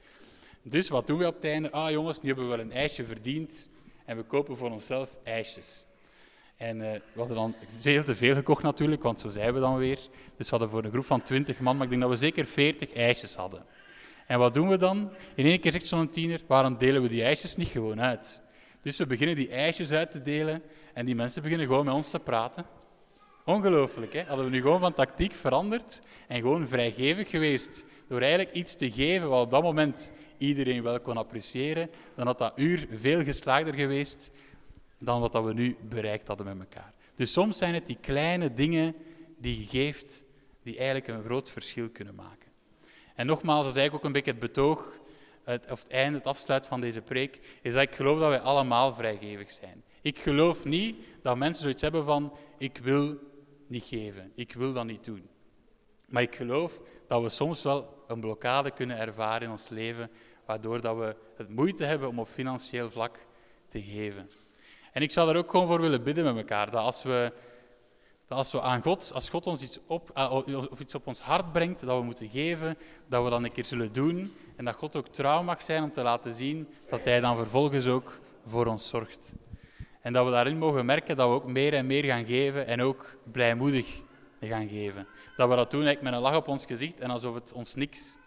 Dus 0.69 0.89
wat 0.89 1.07
doen 1.07 1.19
we 1.19 1.27
op 1.27 1.35
het 1.35 1.45
einde? 1.45 1.71
Ah 1.71 1.91
jongens, 1.91 2.21
nu 2.21 2.29
hebben 2.29 2.49
we 2.49 2.57
wel 2.57 2.65
een 2.65 2.73
ijsje 2.73 3.05
verdiend 3.05 3.69
en 4.05 4.17
we 4.17 4.23
kopen 4.23 4.57
voor 4.57 4.71
onszelf 4.71 5.17
ijsjes. 5.25 5.85
En 6.57 6.77
uh, 6.77 6.93
we 6.93 7.19
hadden 7.19 7.37
dan 7.37 7.55
veel 7.77 8.05
te 8.05 8.15
veel 8.15 8.35
gekocht 8.35 8.63
natuurlijk, 8.63 9.03
want 9.03 9.21
zo 9.21 9.29
zijn 9.29 9.55
we 9.55 9.61
dan 9.61 9.77
weer. 9.77 9.99
Dus 10.37 10.51
we 10.51 10.51
hadden 10.51 10.69
voor 10.69 10.85
een 10.85 10.91
groep 10.91 11.05
van 11.05 11.23
20 11.23 11.61
man, 11.61 11.75
maar 11.75 11.85
ik 11.85 11.91
denk 11.91 12.03
dat 12.03 12.11
we 12.11 12.17
zeker 12.17 12.45
40 12.45 12.93
ijsjes 12.93 13.35
hadden. 13.35 13.65
En 14.27 14.39
wat 14.39 14.55
doen 14.55 14.69
we 14.69 14.77
dan? 14.77 15.11
In 15.35 15.47
één 15.47 15.61
keer 15.61 15.73
zegt 15.73 15.87
zo'n 15.87 16.09
tiener, 16.09 16.41
waarom 16.47 16.79
delen 16.79 17.03
we 17.03 17.09
die 17.09 17.23
ijsjes 17.23 17.57
niet 17.57 17.69
gewoon 17.69 18.01
uit? 18.01 18.41
Dus 18.81 18.97
we 18.97 19.07
beginnen 19.07 19.37
die 19.37 19.51
ijsjes 19.51 19.93
uit 19.93 20.11
te 20.11 20.23
delen 20.23 20.63
en 20.95 21.07
die 21.07 21.15
mensen 21.15 21.43
beginnen 21.43 21.67
gewoon 21.67 21.85
met 21.85 21.95
ons 21.95 22.11
te 22.11 22.19
praten. 22.19 22.65
Ongelooflijk, 23.49 24.13
hè? 24.13 24.23
Hadden 24.23 24.45
we 24.45 24.51
nu 24.51 24.61
gewoon 24.61 24.81
van 24.81 24.93
tactiek 24.93 25.35
veranderd 25.35 26.01
en 26.27 26.41
gewoon 26.41 26.69
vrijgevig 26.69 27.31
geweest 27.31 27.85
door 28.09 28.21
eigenlijk 28.21 28.53
iets 28.53 28.77
te 28.77 28.91
geven 28.91 29.29
wat 29.29 29.45
op 29.45 29.51
dat 29.51 29.63
moment 29.63 30.13
iedereen 30.39 30.83
wel 30.83 31.01
kon 31.01 31.17
appreciëren, 31.17 31.91
dan 32.15 32.27
had 32.27 32.39
dat 32.39 32.53
uur 32.57 32.87
veel 32.93 33.23
geslaagder 33.25 33.75
geweest 33.75 34.31
dan 34.99 35.21
wat 35.21 35.33
dat 35.33 35.45
we 35.45 35.53
nu 35.53 35.77
bereikt 35.89 36.29
hadden 36.29 36.47
met 36.47 36.59
elkaar. 36.59 36.93
Dus 37.15 37.33
soms 37.33 37.59
zijn 37.59 37.75
het 37.75 37.87
die 37.87 37.99
kleine 38.01 38.53
dingen 38.53 38.95
die 39.39 39.61
je 39.61 39.67
geeft, 39.67 40.25
die 40.63 40.77
eigenlijk 40.77 41.09
een 41.09 41.23
groot 41.23 41.51
verschil 41.51 41.91
kunnen 41.91 42.15
maken. 42.15 42.49
En 43.15 43.27
nogmaals, 43.27 43.65
dat 43.65 43.75
is 43.75 43.81
eigenlijk 43.81 43.95
ook 43.95 44.05
een 44.05 44.23
beetje 44.25 44.31
het 44.31 44.41
betoog, 44.41 44.99
het, 45.45 45.71
of 45.71 45.83
het 45.83 45.91
einde, 45.91 46.19
het 46.19 46.27
afsluit 46.27 46.67
van 46.67 46.81
deze 46.81 47.01
preek, 47.01 47.41
is 47.63 47.73
dat 47.73 47.83
ik 47.83 47.95
geloof 47.95 48.19
dat 48.19 48.29
wij 48.29 48.41
allemaal 48.41 48.95
vrijgevig 48.95 49.51
zijn. 49.51 49.83
Ik 50.03 50.19
geloof 50.19 50.65
niet 50.65 50.97
dat 51.23 51.37
mensen 51.37 51.63
zoiets 51.63 51.83
hebben 51.83 52.05
van, 52.05 52.33
ik 52.59 52.79
wil 52.83 53.19
niet 53.69 53.85
geven. 53.85 54.33
Ik 54.35 54.53
wil 54.53 54.73
dat 54.73 54.85
niet 54.85 55.05
doen. 55.05 55.29
Maar 56.07 56.23
ik 56.23 56.37
geloof 56.37 56.81
dat 57.07 57.23
we 57.23 57.29
soms 57.29 57.63
wel 57.63 58.05
een 58.07 58.21
blokkade 58.21 58.71
kunnen 58.71 58.99
ervaren 58.99 59.43
in 59.43 59.51
ons 59.51 59.69
leven, 59.69 60.11
waardoor 60.45 60.81
dat 60.81 60.97
we 60.97 61.17
het 61.37 61.49
moeite 61.49 61.85
hebben 61.85 62.09
om 62.09 62.19
op 62.19 62.29
financieel 62.29 62.91
vlak 62.91 63.27
te 63.67 63.83
geven. 63.83 64.31
En 64.93 65.03
ik 65.03 65.11
zou 65.11 65.27
daar 65.27 65.37
ook 65.37 65.51
gewoon 65.51 65.67
voor 65.67 65.81
willen 65.81 66.03
bidden 66.03 66.25
met 66.25 66.37
elkaar, 66.37 66.71
dat 66.71 66.81
als 66.81 67.03
we, 67.03 67.33
dat 68.27 68.39
als 68.39 68.53
we 68.53 68.61
aan 68.61 68.83
God, 68.83 69.11
als 69.15 69.29
God 69.29 69.47
ons 69.47 69.63
iets 69.63 69.79
op, 69.87 70.11
eh, 70.15 70.33
of 70.71 70.81
iets 70.81 70.95
op 70.95 71.07
ons 71.07 71.21
hart 71.21 71.53
brengt, 71.53 71.81
dat 71.81 71.99
we 71.99 72.05
moeten 72.05 72.29
geven, 72.29 72.79
dat 73.07 73.25
we 73.25 73.31
dan 73.31 73.45
een 73.45 73.53
keer 73.53 73.65
zullen 73.65 73.93
doen 73.93 74.35
en 74.57 74.65
dat 74.65 74.75
God 74.75 74.97
ook 74.97 75.09
trouw 75.09 75.43
mag 75.43 75.63
zijn 75.63 75.83
om 75.83 75.93
te 75.93 76.03
laten 76.03 76.35
zien 76.35 76.69
dat 76.87 77.05
Hij 77.05 77.21
dan 77.21 77.37
vervolgens 77.37 77.87
ook 77.87 78.21
voor 78.47 78.67
ons 78.67 78.89
zorgt. 78.89 79.35
En 80.09 80.15
dat 80.15 80.25
we 80.25 80.31
daarin 80.31 80.59
mogen 80.59 80.87
merken 80.87 81.17
dat 81.17 81.29
we 81.29 81.35
ook 81.35 81.47
meer 81.47 81.75
en 81.75 81.87
meer 81.87 82.05
gaan 82.05 82.27
geven 82.27 82.67
en 82.67 82.83
ook 82.83 83.17
blijmoedig 83.33 84.01
gaan 84.41 84.69
geven. 84.69 85.07
Dat 85.37 85.49
we 85.49 85.55
dat 85.55 85.71
doen 85.71 85.85
met 85.85 86.13
een 86.13 86.19
lach 86.21 86.37
op 86.37 86.49
ons 86.49 86.65
gezicht 86.67 87.01
en 87.01 87.11
alsof 87.11 87.35
het 87.35 87.53
ons 87.53 87.75
niks 87.75 88.19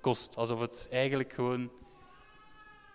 kost. 0.00 0.36
Alsof 0.36 0.60
het 0.60 0.88
eigenlijk 0.90 1.32
gewoon 1.32 1.70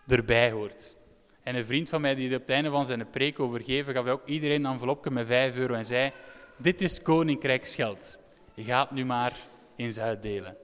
erbij 0.07 0.51
hoort. 0.51 0.95
En 1.43 1.55
een 1.55 1.65
vriend 1.65 1.89
van 1.89 2.01
mij 2.01 2.15
die 2.15 2.35
op 2.35 2.41
het 2.41 2.49
einde 2.49 2.69
van 2.69 2.85
zijn 2.85 3.09
preek 3.09 3.39
overgeven, 3.39 3.93
gaf 3.93 4.07
ook 4.07 4.27
iedereen 4.27 4.65
een 4.65 4.71
envelopje 4.71 5.11
met 5.11 5.27
5 5.27 5.55
euro 5.55 5.73
en 5.73 5.85
zei, 5.85 6.11
dit 6.57 6.81
is 6.81 7.01
koninkrijksgeld. 7.01 8.19
Je 8.53 8.63
gaat 8.63 8.91
nu 8.91 9.05
maar 9.05 9.47
eens 9.75 9.99
uitdelen. 9.99 10.57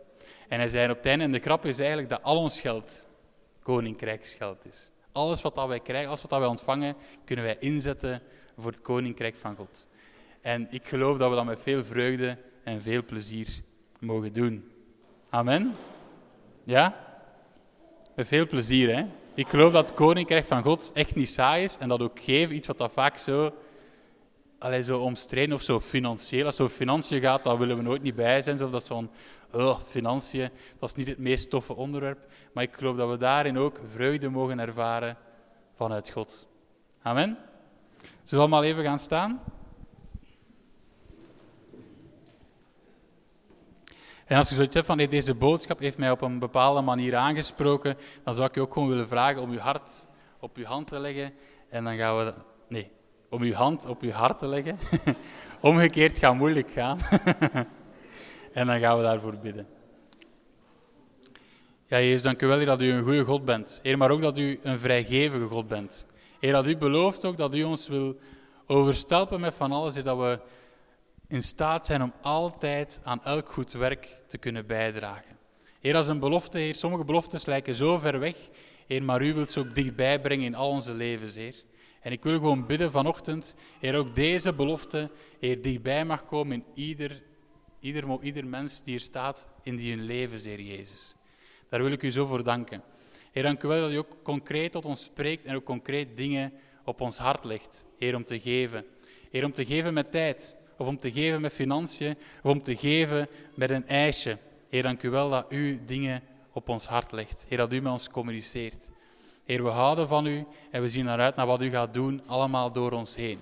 En 0.47 0.59
hij 0.59 0.69
zei 0.69 0.89
op 0.89 0.97
het 0.97 1.05
einde, 1.05 1.23
en 1.23 1.31
de 1.31 1.39
krap 1.39 1.65
is 1.65 1.79
eigenlijk 1.79 2.09
dat 2.09 2.23
al 2.23 2.37
ons 2.37 2.61
geld 2.61 3.07
koninkrijksgeld 3.61 4.65
is. 4.65 4.91
Alles 5.15 5.41
wat 5.41 5.55
dat 5.55 5.67
wij 5.67 5.79
krijgen, 5.79 6.07
alles 6.07 6.21
wat 6.21 6.29
dat 6.29 6.39
wij 6.39 6.47
ontvangen, 6.47 6.95
kunnen 7.25 7.45
wij 7.45 7.57
inzetten 7.59 8.21
voor 8.57 8.71
het 8.71 8.81
koninkrijk 8.81 9.35
van 9.35 9.55
God. 9.55 9.87
En 10.41 10.67
ik 10.69 10.87
geloof 10.87 11.17
dat 11.17 11.29
we 11.29 11.35
dat 11.35 11.45
met 11.45 11.61
veel 11.61 11.83
vreugde 11.83 12.37
en 12.63 12.81
veel 12.81 13.03
plezier 13.03 13.47
mogen 13.99 14.33
doen. 14.33 14.71
Amen. 15.29 15.73
Ja? 16.63 16.95
Met 18.15 18.27
veel 18.27 18.47
plezier, 18.47 18.95
hè? 18.95 19.05
Ik 19.33 19.47
geloof 19.47 19.71
dat 19.73 19.87
het 19.89 19.97
koninkrijk 19.97 20.45
van 20.45 20.63
God 20.63 20.91
echt 20.93 21.15
niet 21.15 21.29
saai 21.29 21.63
is 21.63 21.77
en 21.77 21.87
dat 21.87 22.01
ook 22.01 22.19
geven, 22.19 22.55
iets 22.55 22.67
wat 22.67 22.77
dat 22.77 22.91
vaak 22.91 23.17
zo, 23.17 23.53
allee, 24.65 24.83
zo 24.83 24.99
omstreden 24.99 25.55
of 25.55 25.61
zo 25.61 25.79
financieel, 25.79 26.45
als 26.45 26.57
het 26.57 26.65
over 26.65 26.77
financiën 26.77 27.21
gaat, 27.21 27.43
daar 27.43 27.57
willen 27.57 27.77
we 27.77 27.83
nooit 27.83 28.01
niet 28.01 28.15
bij 28.15 28.41
zijn. 28.41 28.57
Zo 28.57 28.69
dat 28.69 28.85
zo'n, 28.85 29.09
oh, 29.51 29.79
financiën, 29.87 30.49
dat 30.79 30.89
is 30.89 30.95
niet 30.95 31.07
het 31.07 31.17
meest 31.17 31.49
toffe 31.49 31.75
onderwerp. 31.75 32.27
Maar 32.53 32.63
ik 32.63 32.73
geloof 32.75 32.95
dat 32.95 33.09
we 33.09 33.17
daarin 33.17 33.57
ook 33.57 33.79
vreugde 33.91 34.29
mogen 34.29 34.59
ervaren 34.59 35.17
vanuit 35.73 36.09
God. 36.09 36.47
Amen. 37.01 37.37
Zullen 38.01 38.17
we 38.23 38.37
allemaal 38.37 38.63
even 38.63 38.83
gaan 38.83 38.99
staan? 38.99 39.43
En 44.25 44.37
als 44.37 44.49
je 44.49 44.55
zoiets 44.55 44.73
hebt 44.73 44.85
van 44.85 44.97
hey, 44.97 45.07
deze 45.07 45.35
boodschap 45.35 45.79
heeft 45.79 45.97
mij 45.97 46.11
op 46.11 46.21
een 46.21 46.39
bepaalde 46.39 46.81
manier 46.81 47.15
aangesproken, 47.15 47.97
dan 48.23 48.35
zou 48.35 48.47
ik 48.47 48.55
je 48.55 48.61
ook 48.61 48.73
gewoon 48.73 48.89
willen 48.89 49.07
vragen 49.07 49.41
om 49.41 49.51
je 49.51 49.59
hart 49.59 50.07
op 50.39 50.57
je 50.57 50.65
hand 50.65 50.87
te 50.87 50.99
leggen. 50.99 51.33
En 51.69 51.83
dan 51.83 51.97
gaan 51.97 52.17
we. 52.17 52.33
Nee, 52.67 52.91
om 53.35 53.43
je 53.43 53.55
hand 53.55 53.85
op 53.85 54.01
je 54.01 54.11
hart 54.11 54.37
te 54.37 54.47
leggen. 54.47 54.79
Omgekeerd 55.59 56.19
gaat 56.19 56.35
moeilijk 56.35 56.69
gaan. 56.71 56.99
en 58.53 58.67
dan 58.67 58.79
gaan 58.79 58.97
we 58.97 59.03
daarvoor 59.03 59.37
bidden. 59.37 59.67
Ja, 61.87 61.97
Jezus, 61.97 62.21
dank 62.21 62.41
u 62.41 62.47
wel 62.47 62.65
dat 62.65 62.81
u 62.81 62.91
een 62.91 63.03
goede 63.03 63.23
God 63.23 63.45
bent. 63.45 63.79
Heer, 63.83 63.97
maar 63.97 64.11
ook 64.11 64.21
dat 64.21 64.37
u 64.37 64.59
een 64.63 64.79
vrijgevige 64.79 65.45
God 65.45 65.67
bent. 65.67 66.07
Heer, 66.39 66.53
dat 66.53 66.67
u 66.67 66.77
belooft 66.77 67.25
ook 67.25 67.37
dat 67.37 67.55
u 67.55 67.63
ons 67.63 67.87
wil 67.87 68.17
overstelpen 68.67 69.39
met 69.39 69.53
van 69.53 69.71
alles, 69.71 69.93
dat 69.93 70.17
we 70.17 70.39
in 71.27 71.43
staat 71.43 71.85
zijn 71.85 72.03
om 72.03 72.13
altijd 72.21 72.99
aan 73.03 73.23
elk 73.23 73.51
goed 73.51 73.71
werk 73.71 74.17
te 74.27 74.37
kunnen 74.37 74.65
bijdragen. 74.65 75.37
Heer, 75.79 75.95
als 75.95 76.07
een 76.07 76.19
belofte, 76.19 76.57
Heer, 76.57 76.75
sommige 76.75 77.03
beloftes 77.03 77.45
lijken 77.45 77.75
zo 77.75 77.97
ver 77.97 78.19
weg, 78.19 78.35
Heer, 78.87 79.03
maar 79.03 79.21
u 79.21 79.33
wilt 79.33 79.51
ze 79.51 79.59
ook 79.59 79.75
dichtbij 79.75 80.19
brengen 80.19 80.45
in 80.45 80.55
al 80.55 80.69
onze 80.69 80.93
levens, 80.93 81.35
Heer. 81.35 81.55
En 82.05 82.11
ik 82.11 82.23
wil 82.23 82.33
gewoon 82.33 82.65
bidden 82.65 82.91
vanochtend, 82.91 83.55
Heer, 83.79 83.95
ook 83.95 84.15
deze 84.15 84.53
belofte, 84.53 85.09
Heer, 85.39 85.61
dichtbij 85.61 86.05
mag 86.05 86.25
komen 86.25 86.55
in 86.55 86.65
ieder, 86.73 87.23
ieder, 87.79 88.17
ieder 88.21 88.45
mens 88.47 88.83
die 88.83 88.93
hier 88.93 89.01
staat 89.01 89.47
in 89.63 89.75
die 89.75 89.95
hun 89.95 90.03
leven, 90.03 90.39
Heer 90.39 90.61
Jezus. 90.61 91.15
Daar 91.69 91.83
wil 91.83 91.91
ik 91.91 92.03
u 92.03 92.11
zo 92.11 92.25
voor 92.25 92.43
danken. 92.43 92.83
Heer, 93.31 93.43
dank 93.43 93.63
u 93.63 93.67
wel 93.67 93.81
dat 93.81 93.91
u 93.91 93.95
ook 93.95 94.17
concreet 94.23 94.71
tot 94.71 94.85
ons 94.85 95.03
spreekt 95.03 95.45
en 95.45 95.55
ook 95.55 95.63
concreet 95.63 96.17
dingen 96.17 96.53
op 96.83 97.01
ons 97.01 97.17
hart 97.17 97.43
legt, 97.43 97.85
Heer, 97.97 98.15
om 98.15 98.23
te 98.23 98.39
geven. 98.39 98.85
Heer, 99.31 99.45
om 99.45 99.53
te 99.53 99.65
geven 99.65 99.93
met 99.93 100.11
tijd, 100.11 100.55
of 100.77 100.87
om 100.87 100.99
te 100.99 101.11
geven 101.11 101.41
met 101.41 101.53
financiën, 101.53 102.17
of 102.43 102.51
om 102.51 102.61
te 102.61 102.75
geven 102.75 103.27
met 103.55 103.69
een 103.69 103.87
ijsje. 103.87 104.37
Heer, 104.69 104.83
dank 104.83 105.03
u 105.03 105.09
wel 105.09 105.29
dat 105.29 105.45
u 105.49 105.79
dingen 105.85 106.23
op 106.51 106.69
ons 106.69 106.85
hart 106.85 107.11
legt. 107.11 107.45
Heer, 107.49 107.57
dat 107.57 107.73
u 107.73 107.81
met 107.81 107.91
ons 107.91 108.09
communiceert. 108.09 108.89
Heer, 109.45 109.63
we 109.63 109.69
houden 109.69 110.07
van 110.07 110.25
u 110.25 110.45
en 110.71 110.81
we 110.81 110.89
zien 110.89 111.07
eruit 111.07 111.35
naar 111.35 111.45
wat 111.45 111.61
u 111.61 111.69
gaat 111.69 111.93
doen, 111.93 112.21
allemaal 112.25 112.71
door 112.71 112.91
ons 112.91 113.15
heen. 113.15 113.39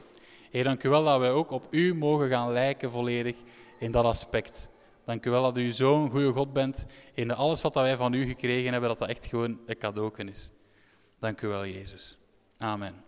Heer, 0.51 0.63
dank 0.63 0.83
u 0.83 0.89
wel 0.89 1.03
dat 1.03 1.19
wij 1.19 1.31
ook 1.31 1.51
op 1.51 1.67
u 1.69 1.95
mogen 1.95 2.29
gaan 2.29 2.51
lijken 2.51 2.91
volledig 2.91 3.35
in 3.79 3.91
dat 3.91 4.05
aspect. 4.05 4.69
Dank 5.05 5.25
u 5.25 5.29
wel 5.29 5.41
dat 5.41 5.57
u 5.57 5.71
zo'n 5.71 6.09
goede 6.09 6.31
God 6.31 6.53
bent 6.53 6.85
in 7.13 7.31
alles 7.31 7.61
wat 7.61 7.73
wij 7.73 7.97
van 7.97 8.13
u 8.13 8.25
gekregen 8.25 8.71
hebben, 8.71 8.89
dat 8.89 8.99
dat 8.99 9.09
echt 9.09 9.25
gewoon 9.25 9.59
een 9.65 9.77
cadeau 9.77 10.11
is. 10.15 10.51
Dank 11.19 11.41
u 11.41 11.47
wel, 11.47 11.65
Jezus. 11.65 12.17
Amen. 12.57 13.02